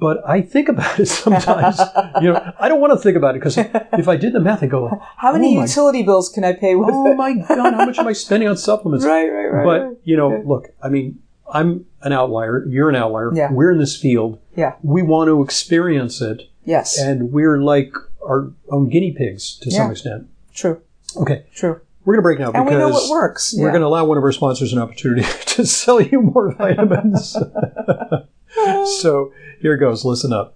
but 0.00 0.28
I 0.28 0.40
think 0.40 0.68
about 0.68 0.98
it 0.98 1.06
sometimes. 1.22 1.78
you 2.20 2.32
know, 2.32 2.52
I 2.58 2.68
don't 2.68 2.80
want 2.80 2.92
to 2.94 2.98
think 2.98 3.16
about 3.16 3.36
it 3.36 3.38
because 3.38 3.56
if 4.02 4.08
I 4.08 4.16
did 4.16 4.32
the 4.32 4.40
math, 4.40 4.60
I 4.64 4.66
go, 4.66 4.90
How 5.16 5.32
many 5.32 5.56
oh 5.56 5.60
utility 5.60 6.02
bills 6.02 6.28
can 6.30 6.42
I 6.42 6.52
pay 6.52 6.74
with 6.74 6.88
oh 6.92 7.12
it? 7.12 7.14
my 7.16 7.34
god, 7.34 7.74
how 7.74 7.86
much 7.86 7.96
am 7.96 8.08
I 8.08 8.12
spending 8.12 8.48
on 8.48 8.56
supplements? 8.56 9.04
Right, 9.14 9.28
right, 9.30 9.46
right. 9.46 9.64
but 9.64 9.80
right. 9.86 9.96
you 10.02 10.16
know, 10.16 10.42
look, 10.44 10.70
I 10.82 10.88
mean, 10.88 11.20
I'm 11.52 11.86
an 12.02 12.12
outlier. 12.12 12.64
You're 12.68 12.88
an 12.88 12.96
outlier. 12.96 13.32
Yeah. 13.34 13.50
We're 13.52 13.70
in 13.72 13.78
this 13.78 13.96
field. 13.96 14.38
Yeah. 14.56 14.74
We 14.82 15.02
want 15.02 15.28
to 15.28 15.42
experience 15.42 16.20
it, 16.20 16.42
Yes. 16.64 16.98
and 16.98 17.32
we're 17.32 17.58
like 17.62 17.92
our 18.26 18.50
own 18.70 18.88
guinea 18.90 19.12
pigs 19.12 19.58
to 19.62 19.70
some 19.70 19.90
extent. 19.90 20.26
True. 20.54 20.82
Okay, 21.16 21.46
True. 21.54 21.80
we're 22.04 22.14
going 22.14 22.18
to 22.20 22.22
break 22.22 22.38
now 22.38 22.50
And 22.52 22.66
we 22.66 22.72
because 22.72 22.80
know 22.90 22.90
what 22.90 23.10
works. 23.10 23.54
we're 23.56 23.70
going 23.70 23.80
to 23.80 23.86
allow 23.86 24.04
one 24.04 24.18
of 24.18 24.24
our 24.24 24.32
sponsors 24.32 24.72
an 24.74 24.78
opportunity 24.78 25.22
to 25.46 25.64
sell 25.64 26.00
you 26.00 26.20
more 26.20 26.52
vitamins. 26.58 27.34
so 29.00 29.32
here 29.62 29.76
goes. 29.76 30.04
Listen 30.04 30.32
up. 30.32 30.54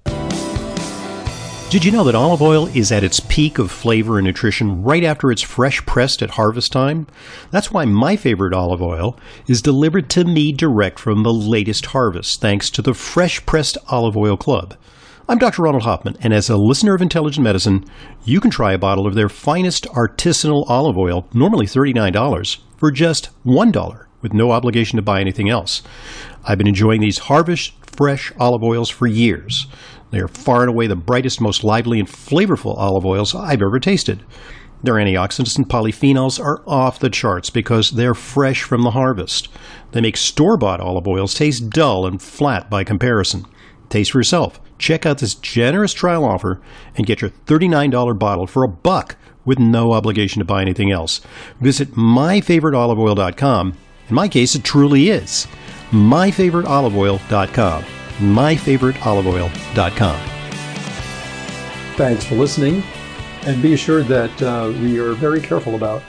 Did 1.73 1.87
you 1.87 1.91
know 1.91 2.05
that 2.05 2.15
olive 2.15 2.43
oil 2.43 2.67
is 2.67 2.93
at 2.93 3.03
its 3.03 3.19
peak 3.19 3.59
of 3.59 3.71
flavor 3.71 4.19
and 4.19 4.27
nutrition 4.27 4.83
right 4.83 5.03
after 5.03 5.33
it's 5.33 5.41
fresh 5.41 5.81
pressed 5.87 6.21
at 6.21 6.33
harvest 6.33 6.71
time? 6.71 7.07
That's 7.51 7.71
why 7.71 7.87
my 7.87 8.15
favorite 8.15 8.53
olive 8.53 8.83
oil 8.83 9.19
is 9.47 9.63
delivered 9.63 10.11
to 10.11 10.27
me 10.27 10.53
direct 10.53 10.99
from 10.99 11.23
the 11.23 11.33
latest 11.33 11.87
harvest, 11.87 12.43
thanks 12.43 12.69
to 12.69 12.83
the 12.83 12.93
Fresh 12.93 13.47
Pressed 13.47 13.79
Olive 13.89 14.19
Oil 14.19 14.37
Club. 14.37 14.77
I'm 15.27 15.39
Dr. 15.39 15.63
Ronald 15.63 15.85
Hoffman, 15.85 16.19
and 16.21 16.35
as 16.35 16.51
a 16.51 16.59
listener 16.59 16.93
of 16.93 17.01
Intelligent 17.01 17.43
Medicine, 17.43 17.87
you 18.23 18.39
can 18.39 18.51
try 18.51 18.75
a 18.75 18.79
bottle 18.79 19.07
of 19.07 19.15
their 19.15 19.31
finest 19.31 19.87
artisanal 19.95 20.69
olive 20.69 20.99
oil, 20.99 21.27
normally 21.33 21.65
$39, 21.65 22.59
for 22.77 22.91
just 22.91 23.31
$1 23.47 24.07
with 24.21 24.35
no 24.35 24.51
obligation 24.51 24.97
to 24.97 25.03
buy 25.03 25.23
anything 25.23 25.49
else. 25.49 25.81
I've 26.45 26.59
been 26.59 26.69
enjoying 26.69 27.01
these 27.01 27.17
harvest 27.17 27.73
fresh 27.83 28.31
olive 28.39 28.63
oils 28.63 28.91
for 28.91 29.07
years. 29.07 29.69
They 30.13 30.21
are 30.21 30.29
far 30.29 30.61
and 30.61 30.69
away 30.69 30.87
the 30.87 30.95
brightest, 30.95 31.41
most 31.41 31.65
lively, 31.65 31.99
and 31.99 32.07
flavorful 32.07 32.77
olive 32.77 33.05
oils 33.05 33.35
I've 33.35 33.63
ever 33.63 33.81
tasted. 33.81 34.23
Their 34.83 34.95
antioxidants 34.95 35.57
and 35.57 35.69
polyphenols 35.69 36.39
are 36.39 36.63
off 36.67 36.99
the 36.99 37.09
charts 37.11 37.51
because 37.51 37.93
they're 37.93 38.15
fresh 38.15 38.63
from 38.63 38.83
the 38.83 38.91
harvest. 38.91 39.49
They 39.93 40.01
make 40.01 40.17
store 40.17 40.57
bought 40.57 40.81
olive 40.81 41.09
oils 41.09 41.35
taste 41.35 41.71
dull 41.71 42.07
and 42.07 42.21
flat 42.21 42.69
by 42.69 42.85
comparison. 42.85 43.47
Taste 43.89 44.13
for 44.13 44.19
yourself. 44.19 44.61
Check 44.79 45.07
out 45.07 45.19
this 45.19 45.35
generous 45.35 45.93
trial 45.93 46.25
offer 46.25 46.61
and 46.97 47.07
get 47.07 47.21
your 47.21 47.31
$39 47.31 48.19
bottle 48.19 48.47
for 48.47 48.65
a 48.65 48.69
buck 48.69 49.17
with 49.45 49.59
no 49.59 49.93
obligation 49.93 50.41
to 50.41 50.45
buy 50.45 50.63
anything 50.63 50.91
else. 50.91 51.21
Visit 51.61 51.93
myfavoriteoliveoil.com. 51.93 53.75
In 54.09 54.15
my 54.15 54.29
case, 54.29 54.55
it 54.55 54.65
truly 54.65 55.09
is. 55.09 55.47
myfavoriteoliveoil.com. 55.91 57.85
myfavoriteoliveoil.com. 58.23 60.21
Thanks 61.97 62.25
for 62.25 62.35
listening, 62.37 62.83
and 63.45 63.61
be 63.63 63.75
assured 63.75 64.07
that 64.07 64.43
uh, 64.43 64.73
we 64.81 64.99
are 64.99 65.13
very 65.13 65.41
careful 65.41 65.75
about 65.75 66.03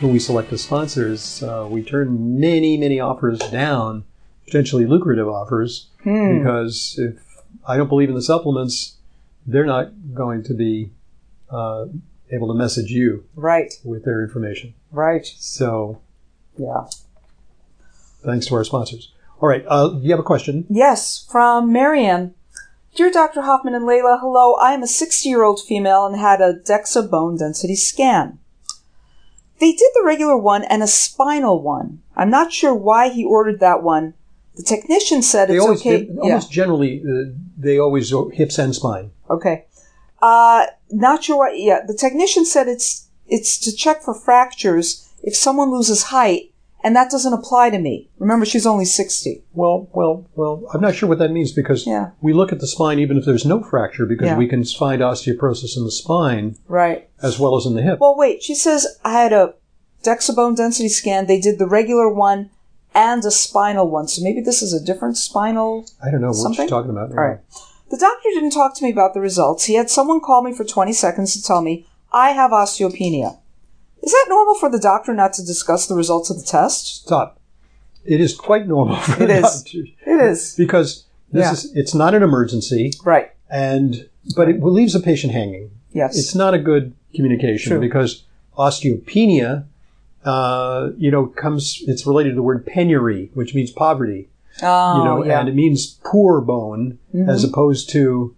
who 0.00 0.08
we 0.08 0.18
select 0.18 0.52
as 0.52 0.60
sponsors. 0.62 1.42
Uh, 1.42 1.66
we 1.70 1.82
turn 1.82 2.38
many, 2.38 2.76
many 2.76 3.00
offers 3.00 3.38
down, 3.50 4.04
potentially 4.44 4.84
lucrative 4.86 5.28
offers, 5.28 5.86
because 6.04 6.96
if 6.98 7.18
I 7.66 7.76
don't 7.76 7.88
believe 7.88 8.08
in 8.10 8.14
the 8.14 8.22
supplements, 8.22 8.96
they're 9.46 9.66
not 9.66 9.92
going 10.14 10.42
to 10.44 10.54
be 10.54 10.90
uh, 11.50 11.86
able 12.30 12.48
to 12.48 12.54
message 12.54 12.90
you 12.90 13.24
Right. 13.34 13.72
with 13.84 14.04
their 14.04 14.22
information. 14.22 14.74
Right. 14.92 15.26
So, 15.38 16.00
Yeah. 16.58 16.84
thanks 18.24 18.46
to 18.46 18.54
our 18.54 18.64
sponsors. 18.64 19.12
All 19.40 19.48
right, 19.48 19.64
uh, 19.66 19.98
you 20.00 20.10
have 20.10 20.20
a 20.20 20.24
question? 20.24 20.66
Yes, 20.68 21.26
from 21.30 21.72
Marianne. 21.72 22.34
Dear 22.94 23.10
Dr. 23.10 23.42
Hoffman 23.42 23.74
and 23.74 23.86
Leyla, 23.86 24.20
hello. 24.20 24.54
I 24.54 24.72
am 24.72 24.82
a 24.82 24.86
60 24.86 25.28
year 25.28 25.42
old 25.42 25.60
female 25.62 26.04
and 26.04 26.16
had 26.16 26.40
a 26.40 26.54
DEXA 26.54 27.10
bone 27.10 27.36
density 27.38 27.76
scan. 27.76 28.38
They 29.60 29.72
did 29.72 29.90
the 29.94 30.02
regular 30.04 30.36
one 30.36 30.64
and 30.64 30.82
a 30.82 30.86
spinal 30.86 31.62
one. 31.62 32.02
I'm 32.16 32.30
not 32.30 32.52
sure 32.52 32.74
why 32.74 33.10
he 33.10 33.24
ordered 33.24 33.60
that 33.60 33.82
one. 33.82 34.14
The 34.56 34.62
technician 34.62 35.22
said 35.22 35.48
They 35.48 35.56
it's 35.56 35.64
always, 35.64 35.80
okay. 35.80 36.04
they, 36.04 36.18
almost 36.18 36.50
generally, 36.50 37.02
uh, 37.02 37.30
they 37.56 37.78
always 37.78 38.12
hips 38.32 38.58
and 38.58 38.74
spine. 38.74 39.10
Okay. 39.30 39.64
Uh, 40.20 40.66
not 40.90 41.24
sure 41.24 41.38
why. 41.38 41.54
Yeah, 41.54 41.80
the 41.86 41.94
technician 41.94 42.44
said 42.44 42.68
it's 42.68 43.08
it's 43.26 43.56
to 43.58 43.72
check 43.74 44.02
for 44.02 44.12
fractures 44.12 45.08
if 45.22 45.36
someone 45.36 45.70
loses 45.70 46.04
height, 46.04 46.49
and 46.82 46.96
that 46.96 47.10
doesn't 47.10 47.32
apply 47.32 47.70
to 47.70 47.78
me. 47.78 48.08
Remember, 48.18 48.46
she's 48.46 48.66
only 48.66 48.84
60. 48.84 49.42
Well, 49.52 49.88
well, 49.92 50.26
well, 50.34 50.64
I'm 50.72 50.80
not 50.80 50.94
sure 50.94 51.08
what 51.08 51.18
that 51.18 51.30
means 51.30 51.52
because 51.52 51.86
Yeah. 51.86 52.10
we 52.20 52.32
look 52.32 52.52
at 52.52 52.60
the 52.60 52.66
spine 52.66 52.98
even 52.98 53.16
if 53.18 53.24
there's 53.24 53.44
no 53.44 53.62
fracture 53.62 54.06
because 54.06 54.26
Yeah. 54.28 54.38
we 54.38 54.46
can 54.48 54.64
find 54.64 55.02
osteoporosis 55.02 55.76
in 55.76 55.84
the 55.84 55.90
spine 55.90 56.56
Right. 56.68 57.08
as 57.22 57.38
well 57.38 57.56
as 57.56 57.66
in 57.66 57.74
the 57.74 57.82
hip. 57.82 57.98
Well, 58.00 58.16
wait. 58.16 58.42
She 58.42 58.54
says 58.54 58.86
I 59.04 59.12
had 59.12 59.32
a 59.32 59.54
DEXA 60.02 60.34
bone 60.34 60.54
density 60.54 60.88
scan. 60.88 61.26
They 61.26 61.40
did 61.40 61.58
the 61.58 61.66
regular 61.66 62.08
one 62.12 62.50
and 62.94 63.24
a 63.24 63.30
spinal 63.30 63.88
one. 63.88 64.08
So 64.08 64.22
maybe 64.22 64.40
this 64.40 64.62
is 64.62 64.72
a 64.72 64.82
different 64.84 65.16
spinal. 65.16 65.84
I 66.04 66.10
don't 66.10 66.20
know 66.22 66.28
what 66.28 66.36
something? 66.36 66.62
you're 66.62 66.68
talking 66.68 66.90
about. 66.90 67.10
All 67.10 67.16
right. 67.16 67.38
The 67.90 67.96
doctor 67.98 68.28
didn't 68.32 68.50
talk 68.52 68.74
to 68.76 68.84
me 68.84 68.90
about 68.90 69.14
the 69.14 69.20
results. 69.20 69.64
He 69.64 69.74
had 69.74 69.90
someone 69.90 70.20
call 70.20 70.42
me 70.42 70.52
for 70.52 70.64
20 70.64 70.92
seconds 70.92 71.34
to 71.34 71.42
tell 71.42 71.60
me 71.60 71.86
I 72.12 72.30
have 72.30 72.52
osteopenia. 72.52 73.36
Is 74.02 74.12
that 74.12 74.26
normal 74.28 74.54
for 74.54 74.70
the 74.70 74.78
doctor 74.78 75.14
not 75.14 75.32
to 75.34 75.44
discuss 75.44 75.86
the 75.86 75.94
results 75.94 76.30
of 76.30 76.38
the 76.38 76.44
test? 76.46 77.02
Stop. 77.04 77.38
It 78.04 78.20
is 78.20 78.34
quite 78.34 78.66
normal 78.66 78.96
for 78.96 79.22
It 79.22 79.26
the 79.26 79.36
is. 79.36 79.62
doctor 79.62 79.78
It 80.06 80.20
is. 80.30 80.54
because 80.56 81.04
this 81.32 81.44
Yeah. 81.44 81.52
is 81.52 81.72
it's 81.76 81.94
not 81.94 82.14
an 82.14 82.22
emergency 82.22 82.92
Right. 83.04 83.30
and 83.50 84.08
but 84.36 84.48
it 84.48 84.62
leaves 84.62 84.94
a 84.94 85.00
patient 85.00 85.32
hanging. 85.32 85.70
Yes. 85.92 86.16
It's 86.18 86.34
not 86.34 86.54
a 86.54 86.58
good 86.58 86.94
communication 87.14 87.72
True. 87.72 87.80
because 87.80 88.24
osteopenia, 88.56 89.64
uh, 90.24 90.90
you 90.96 91.10
know, 91.10 91.26
comes. 91.26 91.82
It's 91.86 92.06
related 92.06 92.30
to 92.30 92.34
the 92.36 92.42
word 92.42 92.66
penury, 92.66 93.30
which 93.34 93.54
means 93.54 93.70
poverty. 93.70 94.28
oh, 94.62 94.98
you 94.98 95.04
know, 95.04 95.24
yeah. 95.24 95.32
Mm-hmm. 95.32 95.40
and 95.40 95.48
it 95.48 95.54
means 95.54 95.98
poor 96.04 96.40
bone 96.40 96.98
as 97.26 97.44
opposed 97.44 97.88
to 97.90 98.34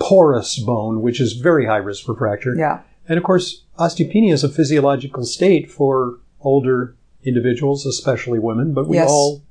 porous 0.00 0.58
bone, 0.58 1.02
which 1.02 1.20
is 1.20 1.34
very 1.34 1.66
high 1.66 1.76
risk 1.76 2.04
for 2.06 2.14
fracture. 2.16 2.54
yeah. 2.56 2.80
And 3.08 3.18
of 3.18 3.24
course, 3.24 3.62
osteopenia 3.78 4.32
is 4.32 4.44
a 4.44 4.48
physiological 4.48 5.24
state 5.24 5.70
for 5.70 6.18
older 6.42 6.94
individuals, 7.24 7.86
especially 7.86 8.38
women, 8.38 8.72
but 8.74 8.86
we 8.88 8.96
Yes. 8.96 9.10
all 9.10 9.42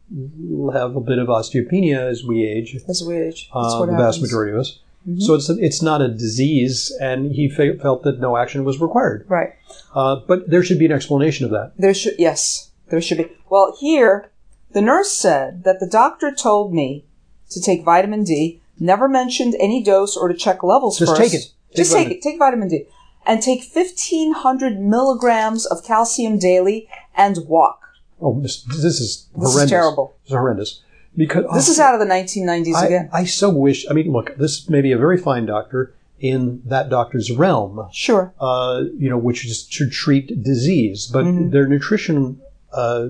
have 0.74 0.96
a 0.96 1.02
bit 1.02 1.20
of 1.20 1.28
osteopenia 1.28 1.98
as 2.00 2.24
we 2.24 2.46
age, 2.46 2.78
As 2.88 3.04
we 3.04 3.17
age. 3.17 3.50
That's 3.54 3.74
uh, 3.74 3.80
what 3.80 3.86
the 3.88 3.93
happens. 3.93 4.15
vast 4.17 4.22
majority 4.22 4.54
of 4.54 4.60
us. 4.60 4.80
So 5.20 5.36
it's 5.36 5.50
it's 5.50 5.82
not 5.82 6.02
a 6.02 6.10
disease, 6.10 6.91
and 7.00 7.32
he 7.32 7.48
fe- 7.50 7.78
felt 7.78 8.04
that 8.04 8.20
no 8.20 8.36
action 8.36 8.65
was 8.65 8.82
required. 8.82 9.26
Right. 9.30 9.54
Uh, 9.96 10.17
but 10.28 10.50
there 10.50 10.62
should 10.63 10.80
be 10.80 10.86
an 10.86 10.91
explanation 10.91 11.46
of 11.46 11.52
that. 11.52 11.72
There 11.78 11.93
should 11.93 12.15
yes, 12.20 12.72
there 12.89 13.00
should 13.02 13.17
be. 13.20 13.28
Well, 13.50 13.74
here 13.80 14.30
the 14.74 14.82
nurse 14.82 15.10
said 15.12 15.63
that 15.63 15.80
the 15.80 15.88
doctor 15.88 16.34
told 16.34 16.74
me 16.74 17.06
to 17.52 17.62
take 17.62 17.86
vitamin 17.86 18.24
D, 18.26 18.60
never 18.82 19.08
mentioned 19.08 19.56
any 19.62 19.82
dose 19.82 20.17
or 20.17 20.28
to 20.28 20.34
check 20.34 20.62
levels 20.62 21.00
Just 21.00 21.12
first. 21.15 21.22
take 21.22 21.34
it. 21.34 21.46
Take 21.70 21.76
Just 21.78 21.93
take 21.93 22.10
it. 22.10 22.22
Take 22.22 22.38
vitamin 22.38 22.67
D, 22.67 22.86
and 23.27 23.41
take 23.41 23.61
fifteen 23.63 24.33
hundred 24.33 24.79
milligrams 24.79 25.65
of 25.65 25.83
calcium 25.83 26.39
daily 26.39 26.87
and 27.15 27.37
walk. 27.47 27.81
Oh, 28.21 28.39
this, 28.41 28.63
this 28.63 28.99
is 28.99 29.27
This 29.35 29.49
is 29.49 29.53
horrendous. 29.53 29.69
terrible. 29.69 30.15
This 30.23 30.31
is 30.31 30.35
horrendous. 30.37 30.81
Because 31.15 31.45
This 31.53 31.67
is 31.67 31.79
out 31.79 31.93
of 31.93 31.99
the 31.99 32.05
nineteen 32.05 32.45
nineties 32.45 32.75
I, 32.75 32.85
again. 32.85 33.09
I 33.11 33.25
so 33.25 33.49
wish. 33.49 33.85
I 33.89 33.93
mean, 33.93 34.11
look, 34.11 34.35
this 34.37 34.69
may 34.69 34.81
be 34.81 34.91
a 34.91 34.97
very 34.97 35.17
fine 35.17 35.45
doctor 35.45 35.93
in 36.19 36.61
that 36.65 36.89
doctor's 36.89 37.31
realm, 37.31 37.87
Sure. 37.91 38.33
uh, 38.39 38.83
you 38.97 39.07
know, 39.09 39.17
which 39.19 39.45
is 39.45 39.63
to 39.67 39.87
treat 39.89 40.43
disease, 40.43 41.05
but 41.05 41.25
Mm-hmm. 41.25 41.49
their 41.51 41.67
nutrition 41.67 42.41
uh, 42.73 43.09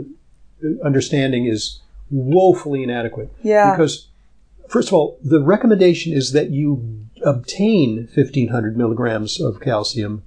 understanding 0.84 1.46
is 1.46 1.80
woefully 2.12 2.84
inadequate. 2.84 3.30
Yeah. 3.44 3.72
Because, 3.72 4.08
first 4.70 4.90
of 4.90 4.94
all, 4.94 5.18
the 5.24 5.42
recommendation 5.42 6.14
is 6.14 6.32
that 6.34 6.50
you 6.50 7.06
obtain 7.28 8.08
1500 8.16 8.78
milligrams 8.78 9.40
of 9.42 9.60
calcium 9.60 10.24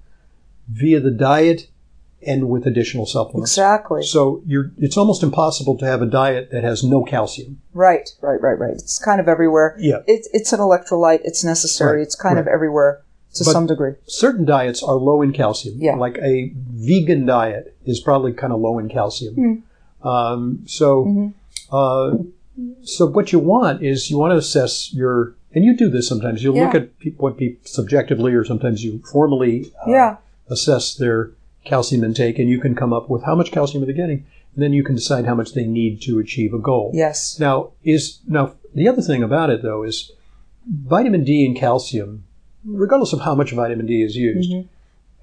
via 0.68 1.00
the 1.00 1.10
diet 1.10 1.68
and 2.26 2.48
with 2.50 2.66
additional 2.66 3.06
supplements. 3.06 3.52
Exactly. 3.52 4.02
So 4.02 4.42
you're, 4.46 4.72
it's 4.76 4.96
almost 4.96 5.22
impossible 5.22 5.78
to 5.78 5.86
have 5.86 6.02
a 6.02 6.06
diet 6.06 6.50
that 6.50 6.62
has 6.64 6.84
no 6.84 7.02
calcium. 7.02 7.60
Right, 7.72 8.10
right, 8.20 8.40
right, 8.42 8.58
right. 8.58 8.72
It's 8.74 8.98
kind 8.98 9.20
of 9.20 9.26
everywhere. 9.28 9.74
Yeah. 9.78 10.00
It, 10.06 10.26
it's 10.32 10.52
an 10.52 10.60
electrolyte. 10.60 11.20
It's 11.24 11.42
necessary. 11.42 11.96
Right, 11.98 12.02
It's 12.02 12.14
kind 12.14 12.38
of 12.38 12.46
everywhere 12.46 13.02
to 13.34 13.44
But- 13.44 13.52
some 13.52 13.66
degree. 13.66 13.94
Certain 14.06 14.44
diets 14.44 14.82
are 14.82 14.96
low 14.96 15.22
in 15.22 15.32
calcium. 15.32 15.76
Yeah. 15.78 15.94
Like 15.96 16.18
a 16.18 16.52
vegan 16.54 17.24
diet 17.24 17.74
is 17.86 18.00
probably 18.00 18.32
kind 18.34 18.52
of 18.52 18.60
low 18.60 18.78
in 18.78 18.88
calcium. 18.90 19.64
Um, 20.02 20.62
so, 20.66 21.04
Mm-hmm. 21.04 21.28
uh, 21.74 22.24
so 22.82 23.06
what 23.06 23.32
you 23.32 23.38
want 23.38 23.82
is 23.82 24.10
you 24.10 24.18
want 24.18 24.32
to 24.32 24.36
assess 24.36 24.92
your, 24.92 25.34
and 25.54 25.64
you 25.64 25.76
do 25.76 25.88
this 25.88 26.08
sometimes. 26.08 26.42
You 26.44 26.52
look 26.52 26.74
Yeah. 26.74 26.80
at 26.80 26.98
pe- 26.98 27.10
what 27.12 27.36
people 27.36 27.60
subjectively, 27.64 28.32
or 28.34 28.44
sometimes 28.44 28.84
you 28.84 29.00
formally 29.12 29.72
uh, 29.86 29.90
yeah. 29.90 30.16
assess 30.48 30.94
their 30.94 31.30
calcium 31.64 32.04
intake, 32.04 32.38
and 32.38 32.48
you 32.48 32.58
can 32.60 32.74
come 32.74 32.92
up 32.92 33.10
with 33.10 33.22
how 33.24 33.34
much 33.34 33.50
calcium 33.52 33.84
they're 33.84 33.92
they 33.94 33.96
getting, 34.00 34.24
and 34.54 34.62
then 34.62 34.72
you 34.72 34.82
can 34.84 34.94
decide 34.94 35.24
how 35.26 35.34
much 35.34 35.52
they 35.54 35.66
need 35.66 36.00
to 36.02 36.18
achieve 36.18 36.54
a 36.54 36.58
goal. 36.58 36.90
Yes. 36.94 37.38
Now 37.38 37.70
is 37.84 38.18
now 38.26 38.54
the 38.74 38.88
other 38.88 39.02
thing 39.02 39.22
about 39.22 39.50
it 39.50 39.62
though 39.62 39.82
is 39.82 40.10
vitamin 40.66 41.24
D 41.24 41.44
and 41.46 41.56
calcium, 41.56 42.24
regardless 42.64 43.12
of 43.12 43.20
how 43.20 43.34
much 43.34 43.52
vitamin 43.52 43.86
D 43.86 44.02
is 44.02 44.16
used, 44.16 44.50
Mm-hmm. 44.52 44.68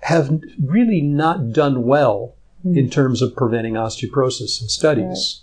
have 0.02 0.42
really 0.63 1.02
not 1.02 1.52
done 1.54 1.84
well 1.86 2.34
in 2.66 2.90
terms 2.90 3.22
of 3.22 3.34
preventing 3.36 3.76
osteoporosis 3.76 4.62
in 4.62 4.68
studies 4.68 5.42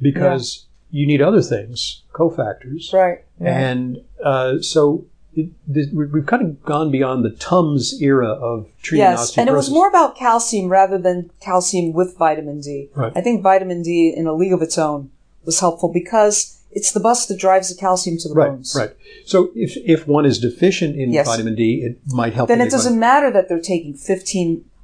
because 0.00 0.66
you 0.90 1.06
need 1.06 1.22
other 1.22 1.42
things, 1.42 2.02
cofactors, 2.12 2.92
Right. 2.92 3.24
and 3.40 3.98
uh, 4.22 4.60
so. 4.60 5.04
It, 5.32 5.50
we- 5.94 6.06
we've 6.06 6.26
kind 6.26 6.42
of 6.42 6.60
gone 6.64 6.90
beyond 6.90 7.24
the 7.24 7.30
Tums 7.30 8.02
era 8.02 8.30
of 8.30 8.66
treating 8.82 9.04
Yes, 9.06 9.30
osteoporosis. 9.30 9.38
and 9.38 9.48
it 9.48 9.52
was 9.52 9.70
more 9.70 9.88
about 9.88 10.16
calcium 10.16 10.68
rather 10.68 10.98
than 10.98 11.30
calcium 11.40 11.92
with 11.92 12.16
vitamin 12.18 12.60
D. 12.60 12.90
Right. 12.96 13.12
I 13.14 13.20
think 13.20 13.40
vitamin 13.40 13.82
D 13.82 14.12
in 14.14 14.26
a 14.26 14.32
league 14.34 14.52
of 14.52 14.60
its 14.60 14.76
own 14.76 15.10
was 15.44 15.60
helpful 15.60 15.88
because 15.88 16.60
it's 16.72 16.90
the 16.90 16.98
bus 16.98 17.26
that 17.26 17.38
drives 17.38 17.68
the 17.72 17.76
calcium 17.80 18.18
to 18.18 18.28
the 18.28 18.34
right, 18.34 18.48
bones. 18.50 18.74
right. 18.76 18.90
So 19.24 19.50
if 19.54 19.76
if 19.86 20.08
one 20.08 20.26
is 20.26 20.40
deficient 20.40 20.96
in 20.96 21.12
Yes. 21.12 21.26
vitamin 21.28 21.54
D, 21.54 21.82
it 21.84 21.98
might 22.12 22.34
help. 22.34 22.48
Then 22.48 22.60
it 22.60 22.64
doesn't 22.72 22.94
vitamin- 22.94 22.98
matter 23.00 23.30
that 23.30 23.48
they're 23.48 23.60
taking 23.60 23.94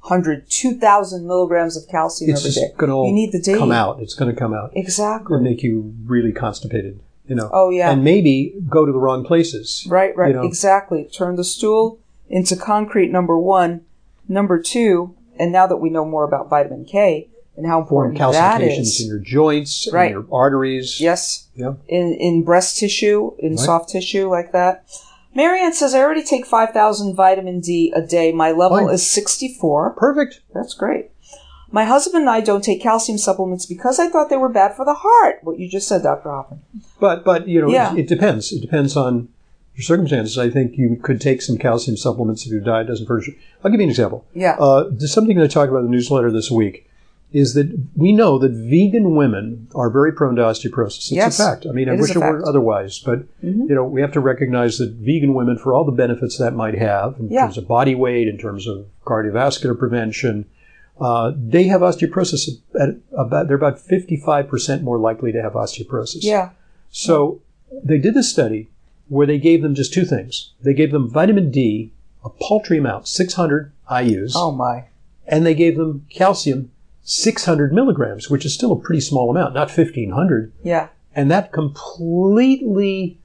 1,500, 0.09 0.49
2,000 0.49 1.27
milligrams 1.27 1.75
of 1.77 1.87
calcium 1.89 2.31
It's 2.31 2.39
every 2.41 2.51
just 2.51 2.59
day. 2.59 2.73
going 2.77 2.89
to 2.91 3.07
You 3.09 3.13
need 3.13 3.31
the 3.31 3.57
come 3.57 3.71
out. 3.71 3.99
It's 4.01 4.13
going 4.13 4.33
to 4.33 4.39
come 4.39 4.53
out. 4.53 4.71
Exactly. 4.73 5.35
and 5.35 5.43
make 5.43 5.63
you 5.63 5.93
really 6.05 6.31
constipated. 6.31 6.99
You 7.27 7.35
know. 7.35 7.49
Oh, 7.51 7.69
yeah. 7.69 7.91
And 7.91 8.03
maybe 8.05 8.53
go 8.69 8.85
to 8.85 8.91
the 8.91 8.99
wrong 8.99 9.25
places. 9.25 9.85
Right, 9.89 10.15
right, 10.15 10.29
You 10.29 10.35
know. 10.35 10.43
exactly. 10.43 11.09
Turn 11.11 11.35
the 11.35 11.43
stool 11.43 11.99
into 12.29 12.55
concrete, 12.55 13.11
number 13.11 13.37
one. 13.37 13.81
Number 14.29 14.61
two, 14.61 15.15
and 15.39 15.51
now 15.51 15.67
that 15.67 15.77
we 15.77 15.89
know 15.89 16.05
more 16.05 16.23
about 16.25 16.49
vitamin 16.49 16.83
K 16.85 17.27
and 17.57 17.65
how 17.65 17.81
important 17.81 18.17
that 18.17 18.33
calcifications 18.61 19.01
in 19.01 19.07
your 19.07 19.19
joints, 19.19 19.87
Right. 19.91 20.05
in 20.07 20.11
your 20.11 20.25
arteries. 20.31 20.99
Yes. 21.01 21.47
Yeah. 21.55 21.73
In, 21.87 22.13
in 22.13 22.43
breast 22.43 22.77
tissue, 22.77 23.31
in 23.39 23.51
Right. 23.51 23.59
soft 23.59 23.89
tissue 23.89 24.29
like 24.29 24.51
that. 24.53 24.83
Marianne 25.37 25.71
says, 25.71 25.93
I 25.93 25.99
already 25.99 26.23
take 26.23 26.47
5,000 26.47 27.13
vitamin 27.13 27.59
D 27.59 27.93
a 27.95 28.01
day. 28.01 28.31
My 28.31 28.51
level 28.51 28.79
Fine. 28.79 28.89
is 28.89 29.07
64. 29.07 29.91
Perfect. 29.91 30.41
That's 30.51 30.73
great. 30.73 31.11
My 31.69 31.83
husband 31.85 32.23
and 32.23 32.29
I 32.29 32.41
don't 32.41 32.63
take 32.63 32.81
calcium 32.81 33.19
supplements 33.19 33.67
because 33.67 33.99
I 33.99 34.09
thought 34.09 34.31
they 34.31 34.35
were 34.37 34.49
bad 34.49 34.75
for 34.75 34.83
the 34.83 34.95
heart. 34.95 35.39
What 35.43 35.59
you 35.59 35.69
just 35.69 35.87
said, 35.87 36.01
Dr. 36.01 36.29
Hoffman. 36.31 36.61
But 36.99 37.23
but 37.23 37.47
you 37.47 37.61
know 37.61 37.69
Yeah. 37.69 37.93
it, 37.93 37.99
it 37.99 38.07
depends. 38.07 38.51
It 38.51 38.61
depends 38.61 38.97
on 38.97 39.27
your 39.75 39.83
circumstances. 39.83 40.39
I 40.39 40.49
think 40.49 40.75
you 40.75 40.95
could 40.95 41.21
take 41.21 41.43
some 41.43 41.59
calcium 41.59 41.97
supplements 41.97 42.45
if 42.47 42.51
your 42.51 42.61
diet 42.61 42.87
doesn't 42.87 43.05
furnish. 43.05 43.27
it. 43.27 43.35
I'll 43.63 43.69
give 43.69 43.79
you 43.79 43.83
an 43.85 43.91
example. 43.91 44.25
Yeah. 44.33 44.55
Uh, 44.59 44.85
there's 44.89 45.13
something 45.13 45.37
that 45.37 45.43
I 45.43 45.47
talk 45.47 45.69
about 45.69 45.79
in 45.79 45.85
the 45.85 45.91
newsletter 45.91 46.31
this 46.31 46.49
week. 46.49 46.86
Is 47.33 47.53
that 47.55 47.77
we 47.95 48.13
know 48.13 48.37
that 48.39 48.51
vegan 48.51 49.15
women 49.15 49.67
are 49.75 49.89
very 49.89 50.13
prone 50.13 50.35
to 50.37 50.41
osteoporosis. 50.43 50.97
It's 50.97 51.11
Yes, 51.11 51.39
a 51.39 51.43
fact. 51.43 51.65
I 51.67 51.73
mean, 51.73 51.89
I 51.89 51.93
wish 51.93 52.11
it 52.11 52.15
were 52.15 52.21
fact. 52.21 52.35
Mm-hmm. 52.37 52.47
otherwise, 52.47 52.99
but 52.99 53.19
you 53.41 53.75
know, 53.75 53.83
we 53.83 53.99
have 53.99 54.13
to 54.13 54.21
recognize 54.21 54.77
that 54.77 54.91
vegan 54.93 55.33
women, 55.33 55.57
for 55.57 55.73
all 55.73 55.83
the 55.83 55.91
benefits 55.91 56.37
that 56.37 56.55
might 56.55 56.75
have 56.77 57.15
in 57.19 57.29
Yeah. 57.29 57.41
terms 57.41 57.57
of 57.57 57.67
body 57.67 57.95
weight, 57.95 58.29
in 58.29 58.37
terms 58.37 58.65
of 58.65 58.85
cardiovascular 59.05 59.77
prevention, 59.77 60.45
uh, 61.01 61.33
they 61.37 61.63
have 61.65 61.81
osteoporosis 61.81 62.47
at 62.79 62.95
about 63.11 63.47
they're 63.49 63.57
about 63.57 63.77
55% 63.77 64.81
more 64.81 64.97
likely 64.97 65.31
to 65.33 65.41
have 65.41 65.53
osteoporosis. 65.53 66.23
yeah. 66.23 66.51
So 66.89 67.41
they 67.83 67.97
did 67.97 68.13
this 68.13 68.29
study 68.31 68.69
where 69.09 69.27
they 69.27 69.37
gave 69.37 69.61
them 69.61 69.75
just 69.75 69.93
two 69.93 70.05
things. 70.05 70.51
They 70.61 70.73
gave 70.73 70.91
them 70.91 71.09
vitamin 71.09 71.51
D, 71.51 71.91
a 72.23 72.29
paltry 72.29 72.77
amount, 72.77 73.07
600 73.07 73.71
IUs, 73.91 74.31
Oh, 74.35 74.51
my. 74.51 74.85
and 75.27 75.45
they 75.45 75.53
gave 75.53 75.75
them 75.77 76.05
calcium, 76.09 76.71
600 77.09 77.71
milligrams, 77.71 78.29
which 78.29 78.45
is 78.45 78.53
still 78.53 78.73
a 78.73 78.79
pretty 78.79 78.99
small 78.99 79.31
amount, 79.31 79.53
not 79.53 79.69
1500. 79.69 80.51
Yeah. 80.61 80.89
And 81.15 81.31
that 81.31 81.53
completely 81.53 83.17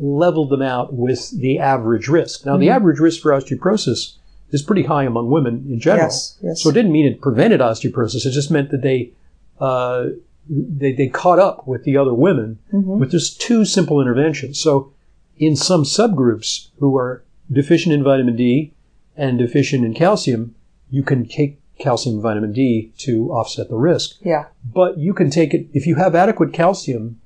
leveled 0.00 0.48
them 0.50 0.62
out 0.62 0.94
with 0.94 1.30
the 1.38 1.58
average 1.58 2.08
risk. 2.08 2.46
Now, 2.46 2.56
the 2.56 2.66
Mm-hmm. 2.66 2.74
average 2.76 2.98
risk 3.00 3.20
for 3.20 3.32
osteoporosis 3.32 4.16
is 4.50 4.62
pretty 4.62 4.84
high 4.84 5.04
among 5.04 5.30
women 5.30 5.66
in 5.68 5.78
general. 5.78 6.06
Yes, 6.06 6.38
yes. 6.42 6.62
So 6.62 6.70
it 6.70 6.72
didn't 6.72 6.92
mean 6.92 7.04
it 7.04 7.20
prevented 7.20 7.60
osteoporosis. 7.60 8.24
It 8.24 8.30
just 8.32 8.50
meant 8.50 8.70
that 8.70 8.80
they 8.82 9.12
uh, 9.60 10.06
they, 10.48 10.92
they 10.92 11.08
caught 11.08 11.38
up 11.38 11.66
with 11.66 11.84
the 11.84 11.96
other 11.98 12.14
women 12.14 12.58
Mm-hmm. 12.72 12.98
with 13.00 13.10
just 13.10 13.38
two 13.40 13.66
simple 13.66 14.00
interventions. 14.00 14.58
So 14.58 14.92
in 15.36 15.56
some 15.56 15.84
subgroups 15.84 16.68
who 16.78 16.96
are 16.96 17.22
deficient 17.52 17.92
in 17.94 18.02
vitamin 18.02 18.36
D 18.36 18.72
and 19.14 19.38
deficient 19.38 19.84
in 19.84 19.92
calcium, 19.92 20.54
you 20.90 21.02
can 21.02 21.26
take 21.26 21.60
calcium 21.78 22.14
and 22.16 22.22
vitamin 22.22 22.52
D 22.52 22.92
to 22.98 23.30
offset 23.32 23.68
the 23.68 23.76
risk. 23.76 24.16
Yeah. 24.22 24.46
But 24.64 24.98
you 24.98 25.12
can 25.14 25.30
take 25.30 25.54
it 25.54 25.66
if 25.72 25.86
you 25.86 25.96
have 25.96 26.14
adequate 26.14 26.52
calcium 26.52 27.20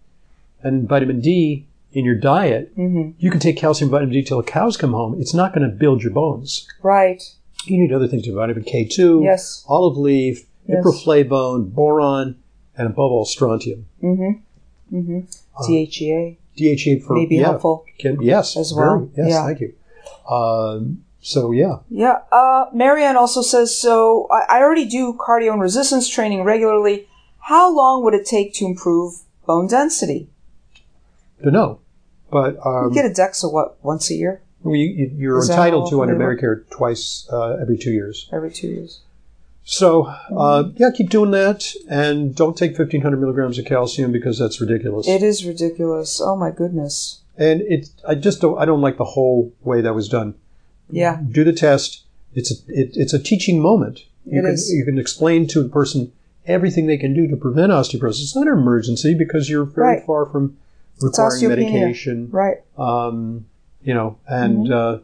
and 0.63 0.89
vitamin 0.89 1.21
D 1.21 1.67
in 1.93 2.05
your 2.05 2.15
diet. 2.15 2.77
Mm-hmm. 2.77 3.13
You 3.19 3.31
can 3.31 3.41
take 3.41 3.57
calcium 3.57 3.87
and 3.89 3.93
vitamin 3.93 4.13
D 4.15 4.23
till 4.23 4.39
the 4.43 4.51
cows 4.51 4.77
come 4.77 4.93
home. 4.93 5.21
It's 5.21 5.35
not 5.35 5.55
going 5.55 5.69
to 5.69 5.75
build 5.75 6.03
your 6.03 6.13
bones. 6.13 6.67
Right. 6.83 7.23
You 7.65 7.79
need 7.79 7.93
other 7.93 8.09
things, 8.09 8.27
vitamin 8.27 8.65
K2, 8.65 9.23
Yes. 9.25 9.65
olive 9.69 9.97
leaf, 9.97 10.47
Yes. 10.67 10.85
ipriflavone, 10.85 11.73
boron, 11.73 12.37
and 12.77 12.87
above 12.87 13.11
all, 13.11 13.25
strontium. 13.25 13.87
Mm-hmm. 14.03 14.97
Mm-hmm. 14.97 15.21
DHEA 15.65 16.37
DHA 16.57 17.05
for 17.07 17.15
may 17.17 17.27
be 17.27 17.37
yeah, 17.37 17.45
helpful. 17.45 17.85
Can, 17.99 18.21
yes, 18.23 18.57
as 18.57 18.73
well. 18.75 18.99
very- 19.15 19.29
yes, 19.29 19.35
Yeah. 19.35 19.45
thank 19.47 19.61
you. 19.61 19.73
Um, 20.35 21.05
so 21.21 21.51
yeah, 21.53 21.79
Yeah. 21.91 22.19
Uh, 22.33 22.67
Marianne 22.73 23.17
also 23.17 23.43
says, 23.43 23.77
so 23.77 24.27
I, 24.31 24.59
I 24.59 24.63
already 24.63 24.87
do 24.87 25.15
cardio 25.15 25.53
and 25.53 25.61
resistance 25.63 26.09
training 26.09 26.43
regularly. 26.45 27.07
How 27.41 27.75
long 27.75 28.05
would 28.05 28.15
it 28.15 28.27
take 28.27 28.55
to 28.55 28.65
improve 28.67 29.15
bone 29.47 29.67
density? 29.69 30.29
Don't 31.43 31.53
know, 31.53 31.81
but 32.31 32.57
um, 32.67 32.89
you 32.89 32.95
get 32.95 33.05
a 33.07 33.11
DEXA, 33.15 33.53
what, 33.53 33.83
once 33.85 34.11
a 34.11 34.15
year? 34.15 34.43
we, 34.63 34.81
you- 34.81 35.13
you're 35.17 35.39
Is 35.39 35.49
entitled 35.51 35.89
to 35.91 36.03
under? 36.03 36.17
Medicare 36.17 36.69
twice 36.71 37.27
uh, 37.33 37.57
every 37.63 37.79
two 37.79 37.93
years. 37.93 38.29
Every 38.33 38.51
two 38.51 38.67
years. 38.69 39.01
So 39.65 40.05
Mm-hmm. 40.05 40.39
uh, 40.39 40.63
yeah, 40.77 40.91
keep 40.97 41.11
doing 41.11 41.31
that, 41.33 41.73
and 41.89 42.35
don't 42.35 42.57
take 42.57 42.73
1,500 42.79 43.17
milligrams 43.21 43.59
of 43.59 43.67
calcium 43.67 44.13
because 44.13 44.39
that's 44.39 44.61
ridiculous. 44.61 45.07
It 45.07 45.23
is 45.23 45.45
ridiculous. 45.45 46.21
Oh 46.23 46.37
my 46.37 46.51
goodness. 46.51 47.21
and 47.37 47.61
it, 47.63 47.91
I 48.07 48.15
just 48.15 48.41
don't, 48.41 48.59
I 48.59 48.65
don't 48.65 48.81
like 48.81 48.97
the 48.99 49.05
whole 49.05 49.53
way 49.63 49.81
that 49.83 49.95
was 49.95 50.09
done. 50.09 50.35
Yeah. 50.91 51.21
do 51.31 51.45
the 51.45 51.53
test. 51.53 52.05
It's 52.35 52.51
a 52.51 52.55
it, 52.69 52.91
it's 52.95 53.13
a 53.13 53.19
teaching 53.19 53.61
moment. 53.61 54.05
You 54.25 54.41
It 54.41 54.43
can 54.43 54.51
is. 54.53 54.71
you 54.73 54.85
can 54.85 54.99
explain 54.99 55.47
to 55.49 55.63
the 55.63 55.69
person 55.69 56.13
everything 56.47 56.87
they 56.87 56.97
can 56.99 57.15
do 57.15 57.27
to 57.29 57.37
prevent 57.37 57.73
osteoporosis. 57.73 58.23
It's 58.23 58.37
not 58.37 58.47
an 58.47 58.53
emergency 58.55 59.15
because 59.15 59.49
you're 59.51 59.65
very 59.65 59.97
Right. 59.97 60.07
far 60.07 60.27
from 60.27 60.57
requiring 61.01 61.49
medication. 61.49 62.29
Right. 62.31 62.59
Um, 62.77 63.47
you 63.83 63.95
know, 63.95 64.19
and 64.27 64.67
Mm-hmm. 64.67 64.73
uh, 64.73 64.99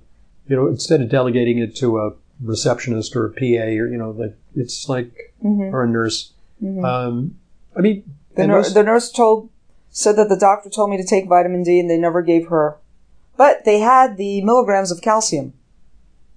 you 0.48 0.56
know, 0.56 0.68
instead 0.68 1.00
of 1.00 1.08
delegating 1.08 1.58
it 1.58 1.74
to 1.76 1.98
a 1.98 2.12
receptionist 2.42 3.14
or 3.16 3.26
a 3.26 3.30
PA 3.30 3.66
or 3.80 3.88
you 3.88 3.96
know, 3.96 4.10
like 4.10 4.36
it's 4.54 4.88
like 4.88 5.34
Mm-hmm. 5.42 5.74
or 5.74 5.82
a 5.84 5.88
nurse. 5.88 6.32
Um, 6.82 7.36
I 7.76 7.80
mean, 7.80 8.04
The, 8.36 8.48
most- 8.48 8.72
the 8.74 8.82
nurse 8.82 9.10
told, 9.12 9.50
said 9.90 10.16
that 10.16 10.28
the 10.30 10.36
doctor 10.38 10.70
told 10.70 10.88
me 10.90 10.96
to 10.96 11.04
take 11.04 11.28
vitamin 11.28 11.62
D 11.62 11.78
and 11.78 11.90
they 11.90 11.98
never 11.98 12.22
gave 12.22 12.48
her. 12.48 12.76
But 13.36 13.64
they 13.66 13.80
had 13.80 14.16
the 14.16 14.40
milligrams 14.42 14.90
of 14.90 15.02
calcium. 15.02 15.52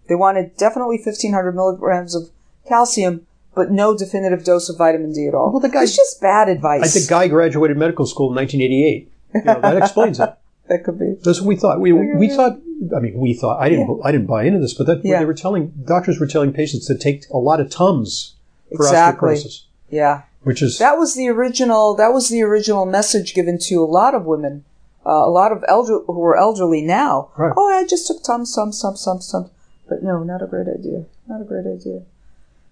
They 0.08 0.15
wanted 0.15 0.56
definitely 0.58 0.98
1500 0.98 1.54
milligrams 1.56 2.15
of 2.15 2.30
calcium, 2.67 3.26
but 3.56 3.72
no 3.72 3.96
definitive 3.98 4.43
dose 4.43 4.70
of 4.70 4.78
vitamin 4.78 5.13
D 5.13 5.28
at 5.28 5.34
all. 5.34 5.52
Well, 5.52 5.60
the 5.60 5.70
guy- 5.70 5.84
it's 5.84 5.96
just 5.96 6.22
bad 6.22 6.50
advice. 6.50 6.84
I 6.84 6.88
think 6.88 7.10
Guy 7.10 7.28
graduated 7.28 7.78
medical 7.78 8.06
school 8.06 8.30
in 8.30 8.36
1988. 8.36 9.12
You 9.36 9.41
know, 9.43 9.62
that 9.62 9.78
explains 9.78 10.20
it. 10.20 10.34
that 10.70 10.84
could 10.84 10.98
be. 11.00 11.15
That's 11.24 11.41
what 11.41 11.48
we 11.48 11.56
thought. 11.56 11.80
We, 11.82 11.91
we 11.93 12.30
thought. 12.30 12.60
I 12.96 13.00
mean, 13.00 13.15
we 13.15 13.34
thought. 13.34 13.60
I 13.62 13.70
didn't. 13.70 14.02
I 14.04 14.12
didn't 14.12 14.28
buy 14.28 14.43
into 14.43 14.60
this, 14.60 14.74
but 14.74 14.88
that 14.88 15.04
Yeah. 15.04 15.20
they 15.20 15.26
were 15.26 15.34
telling 15.34 15.74
doctors 15.86 16.20
were 16.20 16.28
telling 16.28 16.54
patients 16.54 16.86
to 16.88 16.98
take 16.98 17.26
a 17.34 17.38
lot 17.38 17.60
of 17.60 17.70
tums 17.70 18.36
for 18.76 18.86
Exactly. 18.86 19.36
osteoporosis. 19.36 19.62
Yeah. 19.89 20.24
which 20.43 20.62
is 20.62 20.78
That 20.80 20.98
was 20.98 21.15
the 21.15 21.28
original. 21.30 21.96
That 21.96 22.13
was 22.13 22.30
the 22.30 22.41
original 22.43 22.86
message 22.86 23.34
given 23.34 23.58
to 23.63 23.84
a 23.84 23.86
lot 23.86 24.13
of 24.15 24.26
women, 24.26 24.63
uh, 25.06 25.10
a 25.12 25.30
lot 25.30 25.52
of 25.52 25.63
elder 25.67 26.00
who 26.06 26.24
are 26.24 26.38
elderly 26.38 26.82
now. 26.82 27.30
Right. 27.38 27.54
Oh, 27.56 27.67
I 27.70 27.86
just 27.86 28.08
took 28.08 28.24
Tums, 28.24 28.54
Tums, 28.56 28.82
Tums, 28.82 29.04
Tums, 29.04 29.32
Tums. 29.32 29.50
But 29.89 30.04
no, 30.04 30.23
not 30.23 30.41
a 30.41 30.47
great 30.47 30.67
idea. 30.67 31.06
Not 31.28 31.41
a 31.41 31.45
great 31.45 31.65
idea. 31.65 32.02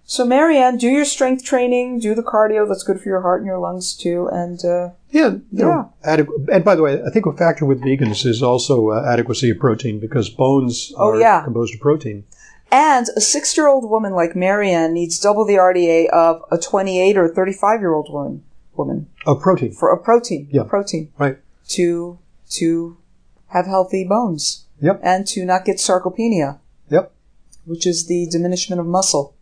So, 0.07 0.23
Marianne, 0.23 0.77
do 0.77 0.87
your 0.87 1.05
strength 1.05 1.43
training, 1.43 1.99
do 1.99 2.13
the 2.13 2.21
cardio. 2.21 2.67
That's 2.67 2.83
good 2.83 2.99
for 3.01 3.09
your 3.09 3.21
heart 3.21 3.39
and 3.41 3.47
your 3.47 3.57
lungs 3.57 3.95
too. 3.95 4.27
And 4.31 4.63
uh, 4.63 4.89
yeah, 5.09 5.29
you 5.51 5.65
know, 5.65 5.91
adequ- 6.05 6.47
And 6.51 6.63
by 6.63 6.75
the 6.75 6.83
way, 6.83 7.01
I 7.01 7.09
think 7.09 7.25
a 7.25 7.33
factor 7.33 7.65
with 7.65 7.81
vegans 7.81 8.23
is 8.25 8.43
also 8.43 8.91
uh, 8.91 9.03
adequacy 9.03 9.49
of 9.49 9.57
protein 9.59 9.99
because 9.99 10.29
bones 10.29 10.93
Oh, 10.95 11.09
are 11.09 11.19
yeah. 11.19 11.43
composed 11.43 11.73
of 11.73 11.79
protein. 11.81 12.23
and 12.71 13.07
a 13.15 13.21
six-year-old 13.21 13.89
woman 13.89 14.13
like 14.13 14.35
Marianne 14.35 14.93
needs 14.93 15.19
double 15.19 15.43
the 15.45 15.55
RDA 15.55 16.09
of 16.09 16.43
a 16.51 16.57
28 16.59 17.17
or 17.17 17.29
35-year-old 17.29 18.11
woman. 18.13 18.43
Woman 18.75 19.07
Of 19.25 19.41
protein, 19.41 19.71
for 19.71 19.89
a 19.91 19.97
protein. 19.97 20.47
Yeah. 20.51 20.61
A 20.61 20.65
protein. 20.65 21.11
right? 21.17 21.37
to 21.69 22.19
to 22.51 22.97
have 23.47 23.65
healthy 23.65 24.03
bones 24.03 24.65
Yep. 24.81 24.99
and 25.01 25.25
to 25.27 25.45
not 25.45 25.65
get 25.65 25.77
sarcopenia, 25.77 26.59
Yep. 26.89 27.11
which 27.65 27.85
is 27.87 28.05
the 28.07 28.27
diminishment 28.27 28.79
of 28.79 28.85
muscle. 28.85 29.33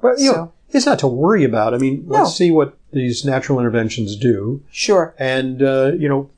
But 0.00 0.18
you 0.18 0.30
know, 0.32 0.52
it's 0.70 0.86
not 0.86 0.98
to 1.00 1.06
worry 1.06 1.44
about. 1.44 1.72
I 1.74 1.78
mean, 1.78 2.04
No. 2.06 2.18
let's 2.18 2.34
see 2.36 2.50
what 2.50 2.76
these 2.92 3.24
natural 3.24 3.58
interventions 3.58 4.16
do, 4.16 4.62
Sure. 4.70 5.14
and 5.18 5.62
uh, 5.62 5.92
you 5.98 6.08
know, 6.08 6.28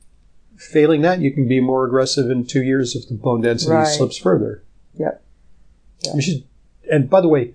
failing 0.55 1.01
that, 1.01 1.19
you 1.19 1.31
can 1.31 1.47
be 1.47 1.59
more 1.59 1.85
aggressive 1.85 2.29
in 2.31 2.45
two 2.45 2.63
years 2.63 2.95
if 2.95 3.07
the 3.07 3.13
bone 3.15 3.41
density 3.41 3.73
Right. 3.73 3.87
slips 3.87 4.17
further. 4.17 4.63
Yep. 4.97 5.21
Yeah. 6.05 6.13
You 6.15 6.21
should. 6.21 6.43
And 6.91 7.09
by 7.09 7.21
the 7.21 7.27
way, 7.29 7.53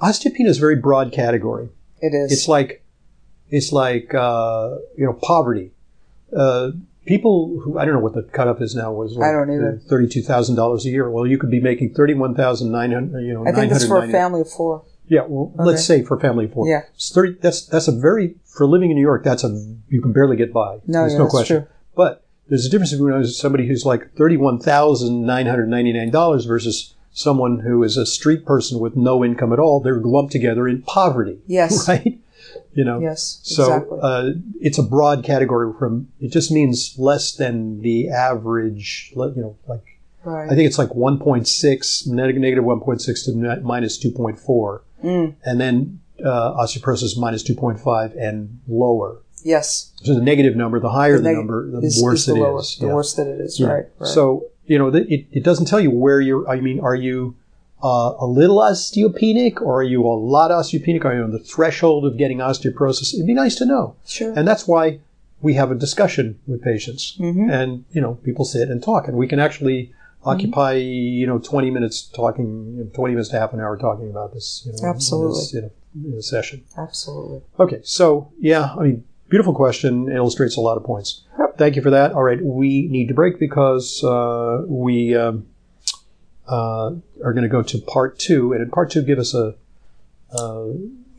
osteopenia 0.00 0.46
is 0.48 0.58
a 0.58 0.60
very 0.60 0.76
broad 0.76 1.12
category. 1.12 1.68
It 2.00 2.14
is. 2.14 2.32
It's 2.32 2.48
like, 2.48 2.82
it's 3.50 3.72
like 3.72 4.14
uh, 4.14 4.76
you 4.96 5.04
know, 5.06 5.12
poverty. 5.12 5.72
Uh, 6.34 6.70
people 7.06 7.60
who 7.62 7.78
I 7.78 7.84
don't 7.84 7.94
know 7.94 8.00
what 8.00 8.14
the 8.14 8.22
cutoff 8.22 8.60
is 8.60 8.74
now 8.74 8.92
was. 8.92 9.16
like 9.16 9.28
I 9.28 9.32
don't 9.32 9.50
either. 9.50 9.80
Uh, 9.82 9.88
thirty-two 9.88 10.22
thousand 10.22 10.56
dollars 10.56 10.86
a 10.86 10.90
year. 10.90 11.10
Well, 11.10 11.26
you 11.26 11.38
could 11.38 11.50
be 11.50 11.60
making 11.60 11.94
thirty-one 11.94 12.34
thousand 12.34 12.70
nine 12.70 12.92
hundred. 12.92 13.22
You 13.22 13.34
know, 13.34 13.46
I 13.46 13.52
think 13.52 13.72
that's 13.72 13.86
for 13.86 14.02
a 14.02 14.08
family 14.08 14.42
of 14.42 14.50
four. 14.50 14.84
Yeah, 15.08 15.22
well, 15.28 15.52
let's 15.56 15.84
say 15.84 16.02
for 16.02 16.16
a 16.16 16.20
family 16.20 16.46
of 16.46 16.52
four. 16.52 16.66
Yeah. 16.66 16.82
It's 16.94 17.12
30, 17.12 17.38
that's 17.42 17.66
that's 17.66 17.88
a 17.88 17.92
very 17.92 18.36
for 18.46 18.66
living 18.66 18.90
in 18.90 18.96
New 18.96 19.02
York. 19.02 19.24
That's 19.24 19.44
a 19.44 19.48
you 19.88 20.00
can 20.00 20.12
barely 20.12 20.36
get 20.36 20.52
by. 20.52 20.78
No, 20.86 21.00
There's 21.00 21.12
yeah, 21.12 21.18
no 21.18 21.24
that's 21.24 21.34
question. 21.34 21.56
true. 21.62 21.66
But 21.94 22.24
there's 22.48 22.66
a 22.66 22.70
difference 22.70 22.92
between 22.92 23.24
somebody 23.26 23.66
who's 23.66 23.84
like 23.84 24.14
thirty-one 24.14 24.60
thousand 24.60 25.26
nine 25.26 25.46
hundred 25.46 25.68
ninety-nine 25.68 26.10
dollars 26.10 26.44
versus 26.46 26.94
someone 27.10 27.58
who 27.60 27.82
is 27.82 27.98
a 27.98 28.06
street 28.06 28.46
person 28.46 28.78
with 28.78 28.96
no 28.96 29.22
income 29.24 29.52
at 29.52 29.58
all. 29.58 29.80
They're 29.80 30.00
lumped 30.00 30.32
together 30.32 30.66
in 30.66 30.82
poverty. 30.82 31.40
Yes. 31.46 31.88
Right. 31.88 32.18
You 32.74 32.84
know. 32.84 33.00
Yes. 33.00 33.40
So 33.42 33.62
exactly. 33.64 33.98
uh, 34.02 34.30
it's 34.60 34.78
a 34.78 34.82
broad 34.82 35.24
category. 35.24 35.72
From 35.78 36.08
it 36.20 36.32
just 36.32 36.50
means 36.50 36.94
less 36.98 37.32
than 37.34 37.80
the 37.82 38.08
average. 38.08 39.12
You 39.14 39.32
know, 39.36 39.56
like 39.68 39.84
right. 40.24 40.46
I 40.50 40.54
think 40.54 40.66
it's 40.66 40.78
like 40.78 40.90
1.6 40.90 42.06
negative 42.08 42.64
1.6 42.64 43.24
to 43.24 43.60
minus 43.62 44.04
2.4. 44.04 44.80
Mm. 45.04 45.34
And 45.44 45.60
then 45.60 46.00
uh, 46.24 46.54
osteoporosis 46.54 47.16
minus 47.18 47.42
2.5 47.42 48.16
and 48.20 48.60
lower. 48.68 49.18
yes. 49.42 49.92
So 50.04 50.14
the 50.14 50.20
negative 50.20 50.54
number, 50.56 50.78
the 50.80 50.90
higher 50.90 51.16
the, 51.16 51.22
neg- 51.24 51.36
number, 51.36 51.70
the 51.70 51.78
is- 51.86 52.00
worse 52.02 52.20
is 52.20 52.26
the 52.26 52.34
it 52.36 52.38
lower, 52.40 52.60
is. 52.60 52.76
The 52.78 52.86
Yeah. 52.86 52.94
worse 52.94 53.14
that 53.14 53.26
it 53.26 53.40
is. 53.40 53.58
Yeah. 53.60 53.66
Right. 53.68 53.84
Right. 53.98 54.08
So, 54.08 54.46
you 54.66 54.78
know, 54.78 54.88
it, 54.88 55.26
it 55.32 55.42
doesn't 55.44 55.66
tell 55.66 55.80
you 55.80 55.90
where 55.90 56.20
you're, 56.20 56.48
I 56.48 56.60
mean, 56.60 56.78
are 56.80 56.94
you 56.94 57.34
uh, 57.82 58.14
a 58.20 58.26
little 58.26 58.58
osteopenic 58.58 59.60
or 59.60 59.80
are 59.80 59.82
you 59.82 60.04
a 60.04 60.08
lot 60.14 60.50
osteopenic? 60.50 61.04
Are 61.04 61.14
you 61.14 61.22
on 61.24 61.32
the 61.32 61.38
threshold 61.38 62.04
of 62.04 62.16
getting 62.16 62.38
osteoporosis? 62.38 63.14
It'd 63.14 63.26
be 63.26 63.34
nice 63.34 63.54
to 63.56 63.66
know. 63.66 63.96
sure. 64.06 64.32
And 64.36 64.46
that's 64.46 64.66
why 64.68 65.00
we 65.40 65.54
have 65.54 65.70
a 65.72 65.74
discussion 65.74 66.38
with 66.46 66.62
patients. 66.62 67.16
Mhm. 67.18 67.50
And, 67.50 67.84
you 67.92 68.00
know, 68.00 68.14
people 68.22 68.44
sit 68.44 68.68
and 68.68 68.80
talk. 68.82 69.08
And 69.08 69.16
we 69.16 69.26
can 69.26 69.40
actually 69.40 69.92
occupy, 70.24 70.74
you 70.74 71.26
know, 71.26 71.38
20 71.38 71.70
minutes 71.70 72.02
talking, 72.02 72.74
you 72.76 72.84
know, 72.84 72.90
20 72.94 73.14
minutes 73.14 73.30
to 73.30 73.38
half 73.40 73.52
an 73.52 73.58
hour 73.60 73.76
talking 73.76 74.08
about 74.08 74.32
this. 74.32 74.62
You 74.64 74.72
know, 74.72 74.88
Absolutely. 74.88 75.32
In, 75.32 75.40
this, 75.40 75.54
in, 75.54 75.64
a, 75.64 76.08
in 76.12 76.18
a 76.18 76.22
session. 76.22 76.62
Absolutely. 76.78 77.40
Okay. 77.58 77.80
So, 77.82 78.30
yeah, 78.38 78.74
I 78.78 78.82
mean, 78.84 79.04
beautiful 79.28 79.54
question. 79.54 80.08
It 80.08 80.14
Illustrates 80.14 80.56
a 80.56 80.60
lot 80.60 80.76
of 80.76 80.84
points. 80.84 81.22
Yep. 81.38 81.58
Thank 81.58 81.74
you 81.74 81.82
for 81.82 81.90
that. 81.90 82.12
All 82.12 82.22
right. 82.22 82.40
We 82.40 82.86
need 82.88 83.08
to 83.08 83.14
break 83.14 83.40
because 83.40 84.04
uh, 84.04 84.62
we 84.68 85.16
um, 85.16 85.46
uh, 86.48 86.92
are 87.24 87.32
going 87.32 87.42
to 87.42 87.48
go 87.48 87.62
to 87.62 87.78
part 87.78 88.18
two. 88.18 88.52
And 88.52 88.62
in 88.62 88.70
part 88.70 88.90
two, 88.90 89.02
give 89.02 89.18
us 89.18 89.34
a, 89.34 89.54
uh, 90.32 90.64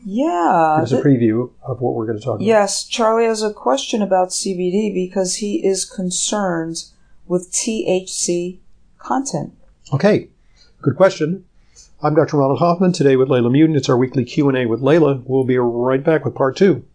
Yeah. 0.04 0.76
give 0.78 0.84
us 0.84 0.92
a 0.92 1.02
preview 1.02 1.50
of 1.62 1.80
what 1.80 1.94
we're 1.94 2.06
going 2.06 2.18
to 2.18 2.24
talk 2.24 2.36
about. 2.36 2.44
Yes, 2.46 2.84
Charlie 2.84 3.24
has 3.26 3.42
a 3.42 3.52
question 3.52 4.02
about 4.02 4.28
CBD 4.30 4.92
because 4.92 5.36
he 5.36 5.64
is 5.64 5.84
concerned 5.84 6.84
with 7.26 7.50
THC 7.52 8.58
content. 8.98 9.54
Okay, 9.92 10.28
good 10.82 10.96
question. 10.96 11.44
I'm 12.02 12.14
Dr. 12.14 12.36
Ronald 12.36 12.58
Hoffman 12.58 12.92
today 12.92 13.16
with 13.16 13.28
Leyla 13.28 13.50
Muedin. 13.50 13.76
It's 13.76 13.88
our 13.88 13.96
weekly 13.96 14.24
Q&A 14.24 14.66
with 14.66 14.80
Leyla. 14.82 15.22
We'll 15.24 15.44
be 15.44 15.56
right 15.56 16.04
back 16.04 16.24
with 16.24 16.34
part 16.34 16.56
two. 16.56 16.82